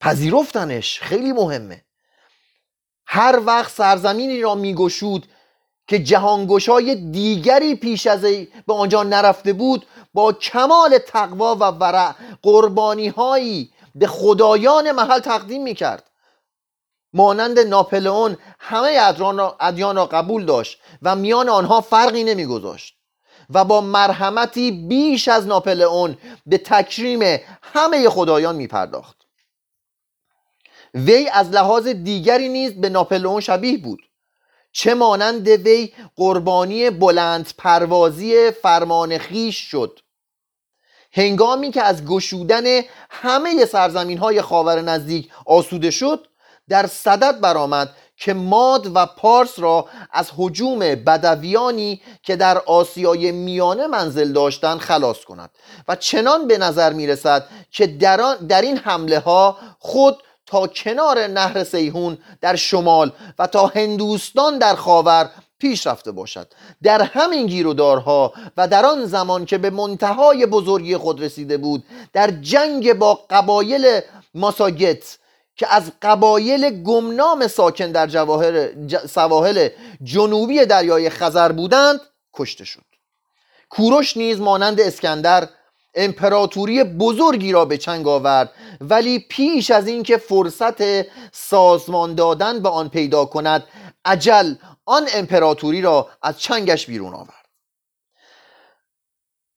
پذیرفتنش 0.00 1.00
خیلی 1.00 1.32
مهمه. 1.32 1.84
هر 3.12 3.40
وقت 3.46 3.72
سرزمینی 3.72 4.40
را 4.40 4.54
میگشود 4.54 5.26
که 5.88 5.98
جهانگشای 5.98 6.94
دیگری 6.94 7.74
پیش 7.74 8.06
از 8.06 8.24
ای 8.24 8.48
به 8.66 8.74
آنجا 8.74 9.02
نرفته 9.02 9.52
بود 9.52 9.86
با 10.14 10.32
کمال 10.32 10.98
تقوا 10.98 11.54
و 11.54 11.64
ورع 11.64 12.14
قربانی 12.42 13.08
هایی 13.08 13.72
به 13.94 14.06
خدایان 14.06 14.92
محل 14.92 15.18
تقدیم 15.18 15.62
می‌کرد. 15.62 16.10
مانند 17.12 17.58
ناپلئون 17.58 18.36
همه 18.58 18.98
ادیان 19.60 19.96
را 19.96 20.06
قبول 20.06 20.44
داشت 20.44 20.80
و 21.02 21.16
میان 21.16 21.48
آنها 21.48 21.80
فرقی 21.80 22.24
نمیگذاشت 22.24 22.94
و 23.50 23.64
با 23.64 23.80
مرحمتی 23.80 24.70
بیش 24.88 25.28
از 25.28 25.46
ناپلئون 25.46 26.18
به 26.46 26.58
تکریم 26.58 27.40
همه 27.62 28.08
خدایان 28.08 28.56
میپرداخت. 28.56 29.19
وی 30.94 31.28
از 31.32 31.50
لحاظ 31.50 31.86
دیگری 31.86 32.48
نیز 32.48 32.80
به 32.80 32.88
ناپلئون 32.88 33.40
شبیه 33.40 33.78
بود. 33.78 34.00
چه 34.72 34.94
مانند 34.94 35.48
وی 35.48 35.92
قربانی 36.16 36.90
بلند 36.90 37.52
پروازی 37.58 38.50
فرمان 38.50 39.18
خیش 39.18 39.56
شد. 39.56 40.00
هنگامی 41.12 41.70
که 41.70 41.82
از 41.82 42.04
گشودن 42.04 42.80
همه 43.10 43.64
سرزمین 43.64 44.18
های 44.18 44.42
خاور 44.42 44.80
نزدیک 44.80 45.30
آسوده 45.46 45.90
شد 45.90 46.26
در 46.68 46.86
صدد 46.86 47.40
برآمد 47.40 47.94
که 48.16 48.34
ماد 48.34 48.96
و 48.96 49.06
پارس 49.06 49.58
را 49.58 49.88
از 50.12 50.30
حجوم 50.36 50.78
بدویانی 50.78 52.02
که 52.22 52.36
در 52.36 52.58
آسیای 52.58 53.32
میانه 53.32 53.86
منزل 53.86 54.32
داشتند 54.32 54.78
خلاص 54.78 55.24
کند 55.24 55.50
و 55.88 55.96
چنان 55.96 56.46
به 56.46 56.58
نظر 56.58 56.92
می 56.92 57.06
رسد 57.06 57.46
که 57.70 57.86
در, 57.86 58.36
در 58.48 58.62
این 58.62 58.76
حمله 58.76 59.18
ها 59.18 59.58
خود 59.78 60.22
تا 60.50 60.66
کنار 60.66 61.26
نهر 61.26 61.64
سیهون 61.64 62.18
در 62.40 62.56
شمال 62.56 63.12
و 63.38 63.46
تا 63.46 63.66
هندوستان 63.66 64.58
در 64.58 64.74
خاور 64.74 65.30
پیش 65.58 65.86
رفته 65.86 66.12
باشد. 66.12 66.52
در 66.82 67.02
همین 67.02 67.46
گیرودارها 67.46 68.32
و 68.56 68.68
در 68.68 68.86
آن 68.86 69.06
زمان 69.06 69.44
که 69.46 69.58
به 69.58 69.70
منتهای 69.70 70.46
بزرگی 70.46 70.96
خود 70.96 71.22
رسیده 71.22 71.58
بود 71.58 71.84
در 72.12 72.30
جنگ 72.30 72.92
با 72.92 73.20
قبایل 73.30 74.00
ماساگت 74.34 75.18
که 75.56 75.74
از 75.74 75.92
قبایل 76.02 76.82
گمنام 76.82 77.46
ساکن 77.46 77.92
در 77.92 78.06
جواهر 78.06 78.70
سواحل 79.06 79.68
جنوبی 80.02 80.66
دریای 80.66 81.10
خزر 81.10 81.52
بودند 81.52 82.00
کشته 82.34 82.64
شد. 82.64 82.84
کوروش 83.68 84.16
نیز 84.16 84.40
مانند 84.40 84.80
اسکندر 84.80 85.48
امپراتوری 85.94 86.84
بزرگی 86.84 87.52
را 87.52 87.64
به 87.64 87.78
چنگ 87.78 88.08
آورد 88.08 88.52
ولی 88.80 89.18
پیش 89.18 89.70
از 89.70 89.88
اینکه 89.88 90.16
فرصت 90.16 91.06
سازمان 91.32 92.14
دادن 92.14 92.62
به 92.62 92.68
آن 92.68 92.88
پیدا 92.88 93.24
کند 93.24 93.64
عجل 94.04 94.54
آن 94.86 95.08
امپراتوری 95.14 95.82
را 95.82 96.08
از 96.22 96.40
چنگش 96.40 96.86
بیرون 96.86 97.14
آورد. 97.14 97.46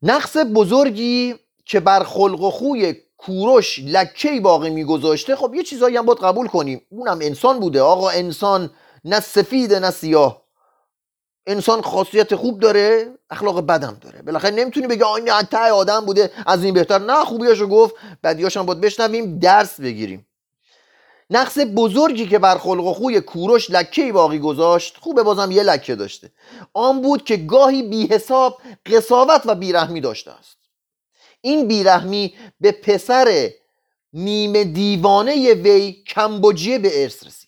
نقص 0.02 0.38
بزرگی 0.38 1.36
که 1.66 1.80
بر 1.80 2.04
خلق 2.04 2.42
و 2.42 2.52
خوی 2.52 2.96
کوروش 3.18 3.80
لکه 3.80 4.40
باقی 4.42 4.70
میگذاشته 4.70 5.36
خب 5.36 5.54
یه 5.54 5.64
چیزایی 5.64 5.98
هم 5.98 6.06
باید 6.06 6.20
قبول 6.20 6.48
کنیم. 6.48 6.82
اونم 6.90 7.20
انسان 7.22 7.60
بوده. 7.60 7.82
آقا 7.82 8.10
انسان 8.10 8.70
نه 9.06 9.20
سفید 9.20 9.74
نه 9.74 9.92
سیاه. 9.92 10.43
انسان 11.48 11.82
خاصیت 11.82 12.36
خوب 12.36 12.60
داره 12.60 13.12
اخلاق 13.30 13.66
بدم 13.66 13.98
داره. 14.02 14.22
بالاخره 14.22 14.52
نمی‌تونی 14.52 14.88
بگی 14.88 15.04
این 15.04 15.42
ته 15.42 15.72
آدم 15.72 16.06
بوده 16.06 16.32
از 16.46 16.64
این 16.64 16.74
بهتر. 16.74 17.00
نه 17.00 17.26
خوبیاشو 17.26 17.68
گفت 17.68 17.96
بدیاش 18.24 18.58
هم 18.58 18.66
باید 18.66 18.82
بشنویم 18.82 19.40
درس 19.40 19.82
بگیریم. 19.82 20.28
نقص 21.30 21.58
بزرگی 21.76 22.28
که 22.28 22.40
بر 22.40 22.58
خلق 22.58 22.86
و 22.86 22.94
خوی 22.94 23.22
کوروش 23.22 23.72
لکه 23.72 24.12
باقی 24.12 24.40
گذاشت 24.40 24.98
خوبه 24.98 25.24
بازم 25.24 25.52
یه 25.52 25.64
لکه 25.64 25.96
داشته. 25.96 26.32
آن 26.74 27.02
بود 27.02 27.24
که 27.26 27.38
گاهی 27.38 27.84
بی 27.84 28.08
حساب 28.08 28.62
قصاوت 28.86 29.42
و 29.46 29.56
بیرحمی 29.56 30.02
داشته 30.02 30.32
است. 30.32 30.58
این 31.42 31.68
بیرحمی 31.68 32.34
به 32.62 32.72
پسر 32.72 33.50
نیمه 34.14 34.64
دیوانه 34.64 35.54
وی 35.54 35.92
کمبوجیه 35.92 36.80
به 36.80 37.04
ارث 37.04 37.24
رسید. 37.28 37.43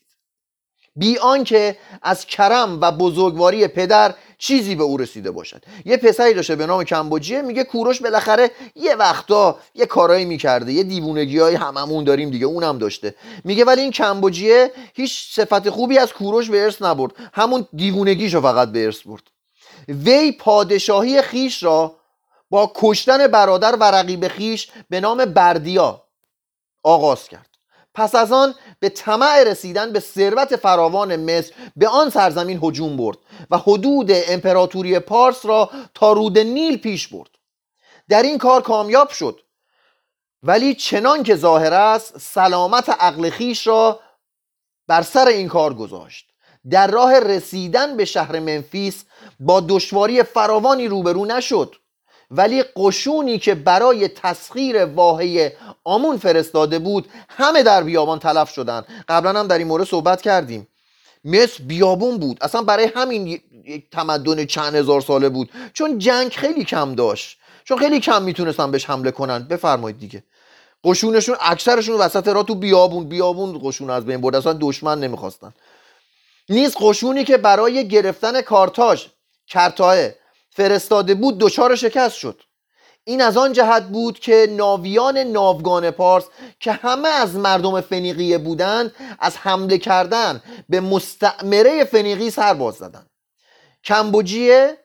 بی 0.95 1.17
آنکه 1.17 1.77
از 2.01 2.25
کرم 2.25 2.81
و 2.81 2.91
بزرگواری 2.91 3.67
پدر 3.67 4.13
چیزی 4.37 4.75
به 4.75 4.83
او 4.83 4.97
رسیده 4.97 5.31
باشد. 5.31 5.63
یه 5.85 5.97
پسری 5.97 6.33
داشته 6.33 6.55
به 6.55 6.65
نام 6.65 6.83
کمبوجیه 6.83 7.41
میگه 7.41 7.63
کوروش 7.63 8.01
بالاخره 8.01 8.51
یه 8.75 8.95
وقتا 8.95 9.59
یه 9.75 9.85
کارایی 9.85 10.25
می‌کرده 10.25 10.73
یه 10.73 10.83
دیوونگی 10.83 11.39
های 11.39 11.55
هممون 11.55 12.03
داریم 12.03 12.29
دیگه 12.29 12.45
اونم 12.45 12.77
داشته. 12.77 13.15
میگه 13.43 13.65
ولی 13.65 13.81
این 13.81 13.91
کمبوجیه 13.91 14.71
هیچ 14.93 15.33
صفت 15.33 15.69
خوبی 15.69 15.97
از 15.97 16.13
کوروش 16.13 16.49
به 16.49 16.63
ارث 16.63 16.81
نبرد 16.81 17.11
همون 17.33 17.67
دیوونگیشو 17.73 18.41
فقط 18.41 18.71
به 18.71 18.85
ارث 18.85 19.01
برد. 19.01 19.23
وی 19.87 20.31
پادشاهی 20.31 21.21
خیش 21.21 21.63
را 21.63 21.95
با 22.49 22.71
کشتن 22.75 23.27
برادر 23.27 23.75
و 23.75 23.83
رقیب 23.83 24.27
خیش 24.27 24.71
به 24.89 24.99
نام 24.99 25.25
بردیا 25.25 26.03
آغاز 26.83 27.27
کرد. 27.27 27.54
پس 27.95 28.15
از 28.15 28.31
آن 28.31 28.55
به 28.79 28.89
طمع 28.89 29.43
رسیدن 29.43 29.91
به 29.93 29.99
ثروت 29.99 30.55
فراوان 30.55 31.15
مصر 31.15 31.53
به 31.75 31.87
آن 31.87 32.09
سرزمین 32.09 32.59
هجوم 32.63 32.97
برد 32.97 33.17
و 33.51 33.57
حدود 33.57 34.09
امپراتوری 34.11 34.99
پارس 34.99 35.45
را 35.45 35.69
تا 35.93 36.11
رود 36.11 36.37
نیل 36.37 36.77
پیش 36.77 37.07
برد. 37.07 37.29
در 38.09 38.23
این 38.23 38.37
کار 38.37 38.61
کامیاب 38.61 39.09
شد. 39.09 39.41
ولی 40.43 40.75
چنان 40.75 41.23
که 41.23 41.35
ظاهر 41.35 41.73
است 41.73 42.17
سلامت 42.17 42.89
عقل 42.89 43.29
خیش 43.29 43.67
را 43.67 43.99
بر 44.87 45.01
سر 45.01 45.27
این 45.27 45.47
کار 45.47 45.73
گذاشت. 45.73 46.31
در 46.69 46.87
راه 46.87 47.19
رسیدن 47.19 47.97
به 47.97 48.05
شهر 48.05 48.39
منفیس 48.39 49.05
با 49.39 49.59
دشواری 49.69 50.23
فراوانی 50.23 50.87
روبرو 50.87 51.25
نشد. 51.25 51.75
ولی 52.31 52.63
قشونی 52.75 53.39
که 53.39 53.55
برای 53.55 54.07
تسخیر 54.07 54.85
واهی 54.85 55.49
آمون 55.83 56.17
فرستاده 56.17 56.79
بود 56.79 57.09
همه 57.29 57.63
در 57.63 57.83
بیابان 57.83 58.19
تلف 58.19 58.49
شدن. 58.49 58.85
قبلا 59.07 59.39
هم 59.39 59.47
در 59.47 59.57
این 59.57 59.67
مورد 59.67 59.83
صحبت 59.83 60.21
کردیم. 60.21 60.67
مصر 61.25 61.63
بیابون 61.63 62.17
بود. 62.17 62.37
اصلا 62.41 62.61
برای 62.61 62.91
همین 62.95 63.27
یک 63.27 63.89
تمدن 63.91 64.45
چند 64.45 64.75
هزار 64.75 65.01
ساله 65.01 65.29
بود. 65.29 65.49
چون 65.73 65.97
جنگ 65.97 66.31
خیلی 66.31 66.63
کم 66.63 66.95
داشت. 66.95 67.37
چون 67.63 67.77
خیلی 67.77 67.99
کم 67.99 68.23
می‌تونستن 68.23 68.71
بهش 68.71 68.85
حمله 68.85 69.11
کنن. 69.11 69.43
بفرمایید 69.43 69.99
دیگه. 69.99 70.23
قشونشون 70.83 71.35
اکثرشون 71.41 71.95
وسط 71.95 72.27
را 72.27 72.43
تو 72.43 72.55
بیابون. 72.55 73.09
بیابون 73.09 73.59
قشون 73.63 73.89
از 73.89 74.05
بین 74.05 74.21
برد. 74.21 74.35
اصلا 74.35 74.57
دشمن 74.61 74.99
نمی‌خواستن. 74.99 75.53
نیز 76.49 76.75
قشونی 76.79 77.23
که 77.23 77.37
برای 77.37 77.87
گرفتن 77.87 78.41
کارتاژ 78.41 79.05
کرتاه 79.47 79.97
فرستاده 80.55 81.15
بود 81.15 81.37
دچار 81.37 81.75
شکست 81.75 82.15
شد. 82.15 82.41
این 83.03 83.21
از 83.21 83.37
آن 83.37 83.53
جهت 83.53 83.83
بود 83.83 84.19
که 84.19 84.47
ناویان 84.49 85.17
ناوگان 85.17 85.91
پارس 85.91 86.23
که 86.59 86.71
همه 86.71 87.09
از 87.09 87.35
مردم 87.35 87.81
فنیقیه 87.81 88.37
بودند 88.37 88.91
از 89.19 89.37
حمله 89.37 89.77
کردن 89.77 90.41
به 90.69 90.79
مستعمره 90.79 91.83
فنیقی 91.83 92.29
سر 92.29 92.53
باز 92.53 92.75
زدند. 92.75 93.09
کمبوجیه 93.83 94.77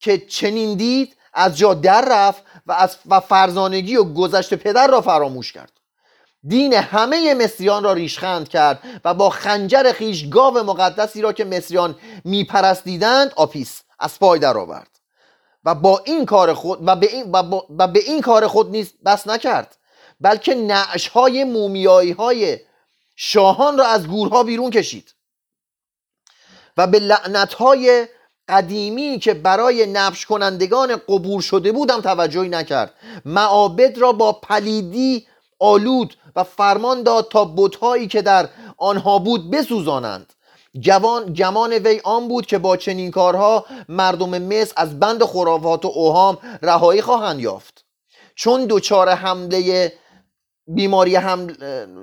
که 0.00 0.18
چنین 0.18 0.76
دید 0.76 1.16
از 1.34 1.58
جا 1.58 1.74
در 1.74 2.04
رفت 2.10 2.42
و 2.66 2.72
از 2.72 2.96
و 3.06 3.20
فرزانگی 3.20 3.96
و 3.96 4.04
گذشت 4.04 4.54
پدر 4.54 4.86
را 4.86 5.00
فراموش 5.00 5.52
کرد. 5.52 5.72
دین 6.48 6.72
همه 6.72 7.34
مصریان 7.34 7.84
را 7.84 7.92
ریشخند 7.92 8.48
کرد 8.48 8.82
و 9.04 9.14
با 9.14 9.30
خنجر 9.30 9.92
خیش 9.92 10.28
گاو 10.28 10.58
مقدسی 10.58 11.22
را 11.22 11.32
که 11.32 11.44
مصریان 11.44 11.96
میپرستیدند 12.24 13.32
آپیس 13.36 13.82
از 13.98 14.18
پای 14.18 14.38
درآورد. 14.38 14.97
و 15.68 15.74
با 15.74 16.02
این 16.04 16.26
کار 16.26 16.54
خود 16.54 16.78
و 16.86 16.96
به 16.96 17.12
این, 17.12 17.32
و, 17.78 17.86
به 17.86 18.00
این 18.06 18.20
کار 18.20 18.46
خود 18.46 18.70
نیست 18.70 18.94
بس 19.04 19.26
نکرد. 19.26 19.76
بلکه 20.20 20.54
نعش 20.54 21.08
های 21.08 21.44
مومیایی 21.44 22.10
های 22.10 22.58
شاهان 23.16 23.78
را 23.78 23.86
از 23.86 24.06
گورها 24.06 24.42
بیرون 24.42 24.70
کشید. 24.70 25.14
و 26.76 26.86
به 26.86 26.98
لعنت 26.98 27.54
های 27.54 28.08
قدیمی 28.48 29.18
که 29.18 29.34
برای 29.34 29.86
نبش 29.86 30.26
کنندگان 30.26 30.96
قبور 30.96 31.42
شده 31.42 31.72
بودم 31.72 32.00
توجهی 32.00 32.48
نکرد. 32.48 32.94
معابد 33.24 33.98
را 33.98 34.12
با 34.12 34.32
پلیدی 34.32 35.26
آلود 35.58 36.16
و 36.36 36.44
فرمان 36.44 37.02
داد 37.02 37.28
تا 37.30 37.44
بتهایی 37.44 38.08
که 38.08 38.22
در 38.22 38.48
آنها 38.76 39.18
بود 39.18 39.50
بسوزانند. 39.50 40.32
جوان 40.80 41.32
گمان 41.32 41.72
وی 41.72 42.00
آن 42.04 42.28
بود 42.28 42.46
که 42.46 42.58
با 42.58 42.76
چنین 42.76 43.10
کارها 43.10 43.66
مردم 43.88 44.38
مصر 44.42 44.72
از 44.76 45.00
بند 45.00 45.24
خرافات 45.24 45.84
و 45.84 45.88
اوهام 45.88 46.38
رهایی 46.62 47.02
خواهند 47.02 47.40
یافت. 47.40 47.84
چون 48.34 48.66
دچار 48.70 49.08
حمله 49.08 49.92
بیماری 50.66 51.16
حمل... 51.16 51.54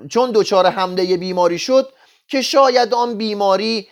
چون 0.08 0.30
دچار 0.34 0.66
حمله 0.66 1.16
بیماری 1.16 1.58
شد 1.58 1.92
که 2.28 2.42
شاید 2.42 2.94
آن 2.94 3.14
بیماری 3.14 3.88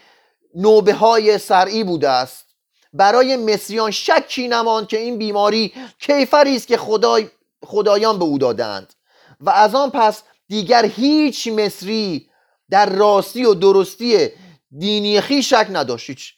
نوبه 0.54 0.94
های 0.94 1.38
سرعی 1.38 1.84
بوده 1.84 2.08
است. 2.08 2.44
برای 2.92 3.36
مصریان 3.36 3.90
شکی 3.90 4.48
نماند 4.48 4.86
که 4.86 4.98
این 4.98 5.18
بیماری 5.18 5.72
کیفری 5.98 6.56
است 6.56 6.66
که 6.66 6.76
خدای... 6.76 7.28
خدایان 7.64 8.18
به 8.18 8.24
او 8.24 8.38
دادند 8.38 8.94
و 9.40 9.50
از 9.50 9.74
آن 9.74 9.90
پس 9.90 10.22
دیگر 10.48 10.84
هیچ 10.84 11.48
مصری 11.48 12.28
در 12.70 12.86
راستی 12.86 13.44
و 13.44 13.54
درستی 13.54 14.30
دینی 14.78 15.20
خی 15.20 15.42
شک 15.42 15.66
نداشت 15.72 16.10
هیچ. 16.10 16.34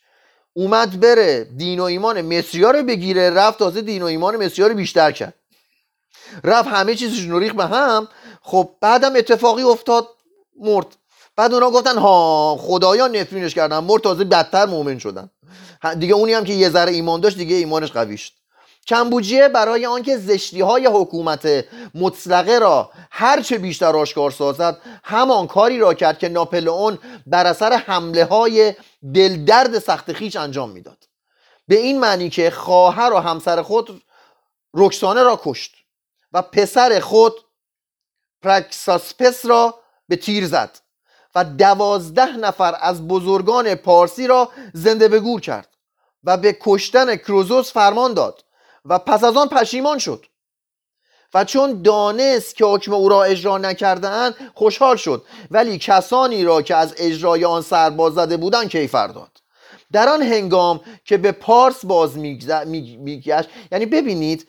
اومد 0.53 1.01
بره 1.01 1.45
دین 1.45 1.81
و 1.81 1.83
ایمان 1.83 2.23
مصریا 2.23 2.71
رو 2.71 2.83
بگیره 2.83 3.31
رفت 3.31 3.59
تازه 3.59 3.81
دین 3.81 4.03
و 4.03 4.07
ایمان 4.07 4.45
مصریا 4.45 4.67
رو 4.67 4.75
بیشتر 4.75 5.13
کرد. 5.13 5.35
رفت 6.45 6.69
همه 6.69 6.95
چیزش 6.95 7.25
نریخ 7.25 7.55
به 7.55 7.67
هم. 7.67 8.09
خب 8.43 8.71
بعدم 8.81 9.17
اتفاقی 9.17 9.63
افتاد 9.63 10.09
مرد. 10.61 10.87
بعد 11.37 11.55
اونا 11.55 11.71
گفتن 11.71 11.99
ها 11.99 12.57
خدایان 12.61 13.17
نفرینش 13.17 13.55
کردن. 13.55 13.79
مرد 13.79 14.03
تازه 14.03 14.25
بدتر 14.25 14.67
مؤمن 14.67 14.99
شدن. 14.99 15.31
دیگه 15.99 16.15
اونی 16.15 16.33
هم 16.33 16.45
که 16.45 16.53
یه 16.53 16.69
ذره 16.71 16.93
ایمان 16.93 17.21
داشت 17.21 17.37
دیگه 17.37 17.57
ایمانش 17.57 17.93
قوی 17.93 18.19
شد. 18.19 18.33
کمبوجیه 18.87 19.49
برای 19.49 19.87
آنکه 19.87 20.17
زشتی 20.17 20.61
های 20.61 20.87
حکومت 20.87 21.65
مطلقه 21.95 22.59
را 22.59 22.91
هرچه 23.11 23.59
بیشتر 23.59 23.97
آشکار 23.97 24.31
سازد 24.31 24.79
همان 25.05 25.47
کاری 25.47 25.79
را 25.79 25.95
کرد 25.95 26.19
که 26.19 26.29
ناپلئون 26.29 26.99
بر 27.27 27.47
اثر 27.47 27.73
حمله 27.73 28.25
های 28.25 28.75
دلدرد 29.15 29.79
سخت 29.79 30.13
خیش 30.13 30.37
انجام 30.37 30.71
می‌داد. 30.71 30.99
به 31.69 31.77
این 31.77 32.01
معنی 32.01 32.31
که 32.31 32.51
خواهر 32.51 33.13
و 33.13 33.17
همسر 33.17 33.63
خود 33.63 34.03
رکسانه 34.75 35.23
را 35.23 35.41
کشت 35.45 35.75
و 36.33 36.43
پسر 36.43 37.01
خود 37.01 37.33
پرکساسپس 38.43 39.47
را 39.47 39.75
به 40.09 40.17
تیر 40.17 40.47
زد 40.47 40.79
و 41.35 41.45
دوازده 41.45 42.37
نفر 42.37 42.77
از 42.81 43.09
بزرگان 43.09 43.75
پارسی 43.75 44.27
را 44.27 44.51
زنده 44.75 45.09
به 45.09 45.21
گور 45.21 45.41
کرد 45.41 45.69
و 46.25 46.37
به 46.37 46.59
کشتن 46.61 47.17
کروزوس 47.17 47.73
فرمان 47.73 48.15
داد. 48.15 48.45
و 48.89 48.99
پس 48.99 49.25
از 49.25 49.37
آن 49.37 49.49
پشیمان 49.49 49.99
شد. 49.99 50.27
و 51.35 51.45
چون 51.45 51.83
دانست 51.83 52.57
که 52.57 52.65
حکم 52.65 52.93
او 52.93 53.09
را 53.09 53.25
اجرا 53.25 53.59
نکردهاند 53.59 54.35
خوشحال 54.55 54.97
شد. 54.97 55.25
ولی 55.51 55.79
کسانی 55.79 56.45
را 56.45 56.63
که 56.63 56.77
از 56.77 56.95
اجرای 56.99 57.45
آن 57.45 57.63
سرباز 57.63 58.15
زده 58.15 58.37
بودند 58.37 58.69
کیفر 58.69 59.07
داد. 59.07 59.31
در 59.93 60.09
آن 60.09 60.23
هنگام 60.23 60.81
که 61.05 61.17
به 61.17 61.33
پارس 61.33 61.85
باز 61.85 62.19
میگشت 62.19 63.49
یعنی 63.73 63.87
ببینید 63.87 64.49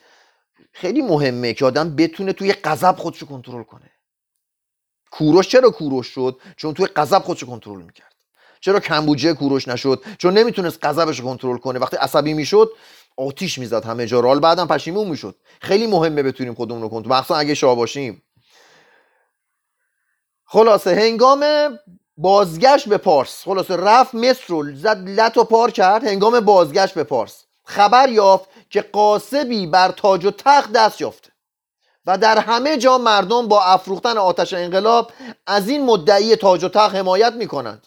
خیلی 0.72 1.02
مهمه 1.02 1.52
که 1.52 1.64
آدم 1.64 1.96
بتونه 1.96 2.32
توی 2.32 2.52
غضب 2.52 2.96
خودشو 2.96 3.26
کنترل 3.26 3.62
کنه. 3.62 3.90
کوروش 5.10 5.48
چرا 5.48 5.70
کوروش 5.70 6.06
شد؟ 6.06 6.40
چون 6.56 6.74
توی 6.74 6.86
غضب 6.86 7.18
خودشو 7.18 7.46
کنترل 7.46 7.82
می‌کرد. 7.82 8.14
چرا 8.60 8.80
کمبوجه 8.80 9.34
کوروش 9.34 9.68
نشد؟ 9.68 10.04
چون 10.18 10.38
نمی‌تونست 10.38 10.78
غضبش 10.84 11.20
کنترل 11.20 11.58
کنه. 11.58 11.78
وقتی 11.78 11.96
عصبی 11.96 12.34
می‌شد 12.34 12.70
آتیش 13.18 13.58
می‌زد 13.58 13.84
همه 13.84 14.06
جا. 14.06 14.20
رال 14.20 14.40
بعدم 14.40 14.66
پشیمون 14.66 15.08
می‌شد. 15.08 15.36
خیلی 15.60 15.86
مهمه 15.86 16.22
بتونیم 16.22 16.54
خودمون 16.54 16.82
رو 16.82 16.88
کنترل 16.88 17.12
مخصوصا 17.12 17.36
اگه 17.36 17.54
شاه 17.54 17.76
باشیم. 17.76 18.22
خلاصه 20.44 20.94
هنگام 20.94 21.44
بازگشت 22.16 22.88
به 22.88 22.96
پارس. 22.96 23.42
خلاصه 23.44 23.76
رفت 23.76 24.14
مصر 24.14 24.44
رو 24.46 24.76
زد 24.76 25.08
لط 25.08 25.36
و 25.36 25.44
پار 25.44 25.70
کرد. 25.70 26.04
هنگام 26.04 26.40
بازگشت 26.40 26.94
به 26.94 27.04
پارس. 27.04 27.44
خبر 27.64 28.08
یافت 28.08 28.48
که 28.70 28.80
قاسبی 28.80 29.66
بر 29.66 29.90
تاج 29.90 30.24
و 30.24 30.30
تخت 30.30 30.72
دست 30.72 31.00
یافته. 31.00 31.30
و 32.06 32.18
در 32.18 32.38
همه 32.38 32.76
جا 32.76 32.98
مردم 32.98 33.48
با 33.48 33.64
افروختن 33.64 34.18
آتش 34.18 34.52
انقلاب 34.52 35.12
از 35.46 35.68
این 35.68 35.84
مدعی 35.84 36.36
تاج 36.36 36.64
و 36.64 36.68
تخت 36.68 36.94
حمایت 36.94 37.32
می 37.32 37.46
کنند 37.46 37.86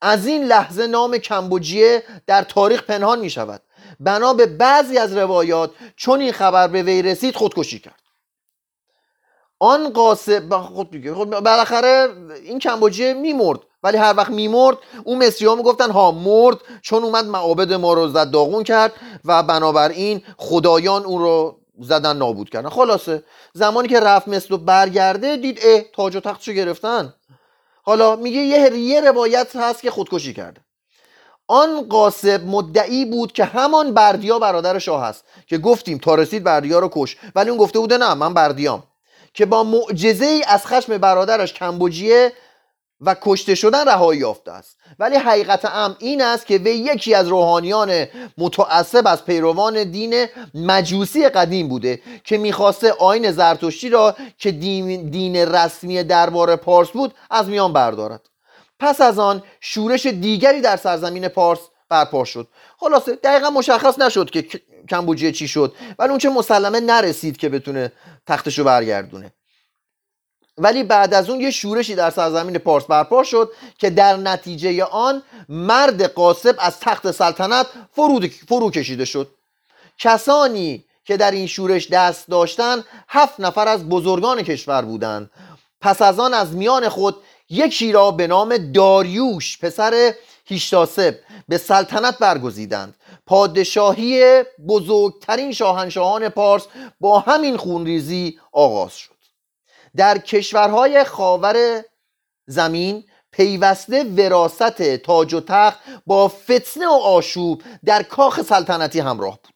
از 0.00 0.26
این 0.26 0.44
لحظه 0.44 0.86
نام 0.86 1.18
کمبوجیه 1.18 2.02
در 2.26 2.42
تاریخ 2.42 2.82
پنهان 2.82 3.20
می 3.20 3.30
شود 3.30 3.62
بنا 4.00 4.34
به 4.34 4.46
بعضی 4.46 4.98
از 4.98 5.16
روایات 5.16 5.70
چون 5.96 6.20
این 6.20 6.32
خبر 6.32 6.68
به 6.68 6.82
وی 6.82 7.02
رسید 7.02 7.36
خودکشی 7.36 7.78
کرد. 7.78 8.00
آن 9.58 9.90
قاسب 9.92 10.56
خود 10.58 10.90
دیگه 10.90 11.14
خود 11.14 11.30
بالاخره 11.30 12.08
این 12.44 12.58
کمبوجیه 12.58 13.14
میمرد 13.14 13.60
ولی 13.82 13.96
هر 13.96 14.14
وقت 14.16 14.30
میمرد 14.30 14.78
اون 15.04 15.26
مصری 15.26 15.46
ها 15.46 15.54
می‌گفتن 15.54 15.90
ها 15.90 16.10
مرد. 16.10 16.56
چون 16.82 17.04
اومد 17.04 17.24
معابد 17.24 17.72
ما 17.72 17.92
رو 17.92 18.08
زد 18.08 18.30
داغون 18.30 18.64
کرد 18.64 18.92
و 19.24 19.42
بنابراین 19.42 20.22
خدایان 20.36 21.04
اون 21.04 21.22
رو 21.22 21.60
زدن 21.80 22.16
نابود 22.16 22.50
کردن. 22.50 22.68
خلاصه 22.68 23.22
زمانی 23.52 23.88
که 23.88 24.00
رفت 24.00 24.28
مثل 24.28 24.54
و 24.54 24.58
برگرده 24.58 25.36
دید 25.36 25.58
اه 25.62 25.80
تاج 25.80 26.16
و 26.16 26.20
تختشو 26.20 26.52
گرفتن؟ 26.52 27.14
حالا 27.82 28.16
میگه 28.16 28.40
یه 28.40 28.78
یه 28.78 29.00
روایت 29.00 29.56
هست 29.56 29.82
که 29.82 29.90
خودکشی 29.90 30.34
کرده. 30.34 30.65
آن 31.48 31.88
قاسب 31.88 32.44
مدعی 32.46 33.04
بود 33.04 33.32
که 33.32 33.44
همان 33.44 33.94
بردیا 33.94 34.38
برادر 34.38 34.78
شاه 34.78 35.04
هست 35.04 35.24
که 35.46 35.58
گفتیم 35.58 35.98
تا 35.98 36.14
رسید 36.14 36.44
بردیا 36.44 36.78
رو 36.78 36.90
کش. 36.92 37.16
ولی 37.34 37.50
اون 37.50 37.58
گفته 37.58 37.78
بوده 37.78 37.98
نه 37.98 38.14
من 38.14 38.34
بردیام. 38.34 38.82
که 39.34 39.46
با 39.46 39.64
معجزه 39.64 40.26
ای 40.26 40.44
از 40.48 40.66
خشم 40.66 40.98
برادرش 40.98 41.52
کمبوجیه 41.52 42.32
و 43.00 43.16
کشته 43.22 43.54
شدن 43.54 43.88
رهایی 43.88 44.20
یافته 44.20 44.52
است. 44.52 44.76
ولی 44.98 45.16
حقیقت 45.16 45.64
ام 45.64 45.96
این 45.98 46.22
است 46.22 46.46
که 46.46 46.58
وی 46.58 46.70
یکی 46.70 47.14
از 47.14 47.28
روحانیان 47.28 48.06
متعصب 48.38 49.06
از 49.06 49.24
پیروان 49.24 49.90
دین 49.90 50.26
مجوسی 50.54 51.28
قدیم 51.28 51.68
بوده 51.68 52.00
که 52.24 52.38
می‌خواسته 52.38 52.92
آین 52.92 53.32
زرتشتی 53.32 53.88
را 53.88 54.16
که 54.38 54.52
دین, 54.52 55.10
دین 55.10 55.36
رسمی 55.36 56.02
دربار 56.02 56.56
پارس 56.56 56.88
بود 56.88 57.14
از 57.30 57.48
میان 57.48 57.72
بردارد. 57.72 58.20
پس 58.78 59.00
از 59.00 59.18
آن 59.18 59.42
شورش 59.60 60.06
دیگری 60.06 60.60
در 60.60 60.76
سرزمین 60.76 61.28
پارس 61.28 61.60
برپا 61.88 62.24
شد. 62.24 62.48
خلاصه 62.78 63.14
دقیقا 63.14 63.50
مشخص 63.50 63.98
نشد 63.98 64.30
که 64.30 64.60
کمبوجیه 64.88 65.32
چی 65.32 65.48
شد 65.48 65.74
ولی 65.98 66.10
اون 66.10 66.18
چه 66.18 66.30
مسلمه 66.30 66.80
نرسید 66.80 67.36
که 67.36 67.48
بتونه 67.48 67.92
تختشو 68.26 68.64
برگردونه. 68.64 69.32
ولی 70.58 70.82
بعد 70.82 71.14
از 71.14 71.30
اون 71.30 71.40
یه 71.40 71.50
شورشی 71.50 71.94
در 71.94 72.10
سرزمین 72.10 72.58
پارس 72.58 72.84
برپا 72.84 73.24
شد 73.24 73.52
که 73.78 73.90
در 73.90 74.16
نتیجه 74.16 74.84
آن 74.84 75.22
مرد 75.48 76.02
قاسب 76.02 76.56
از 76.58 76.80
تخت 76.80 77.10
سلطنت 77.10 77.66
فرو 78.48 78.70
کشیده 78.70 79.04
شد. 79.04 79.30
کسانی 79.98 80.84
که 81.04 81.16
در 81.16 81.30
این 81.30 81.46
شورش 81.46 81.90
دست 81.90 82.28
داشتند 82.28 82.84
هفت 83.08 83.40
نفر 83.40 83.68
از 83.68 83.88
بزرگان 83.88 84.42
کشور 84.42 84.82
بودند. 84.82 85.30
پس 85.80 86.02
از 86.02 86.20
آن 86.20 86.34
از 86.34 86.54
میان 86.54 86.88
خود 86.88 87.16
یکی 87.48 87.92
را 87.92 88.10
به 88.10 88.26
نام 88.26 88.56
داریوش 88.56 89.58
پسر 89.58 90.14
هیشتاسب 90.44 91.18
به 91.48 91.58
سلطنت 91.58 92.18
برگزیدند. 92.18 92.94
پادشاهی 93.26 94.42
بزرگترین 94.68 95.52
شاهنشاهان 95.52 96.28
پارس 96.28 96.66
با 97.00 97.18
همین 97.18 97.56
خونریزی 97.56 98.40
آغاز 98.52 98.96
شد. 98.96 99.16
در 99.96 100.18
کشورهای 100.18 101.04
خاور 101.04 101.84
زمین 102.46 103.04
پیوسته 103.32 104.04
وراست 104.04 104.96
تاج 104.96 105.34
و 105.34 105.40
تخت 105.40 105.78
با 106.06 106.28
فتنه 106.28 106.88
و 106.88 106.92
آشوب 106.92 107.62
در 107.84 108.02
کاخ 108.02 108.42
سلطنتی 108.42 109.00
همراه 109.00 109.38
بود. 109.44 109.54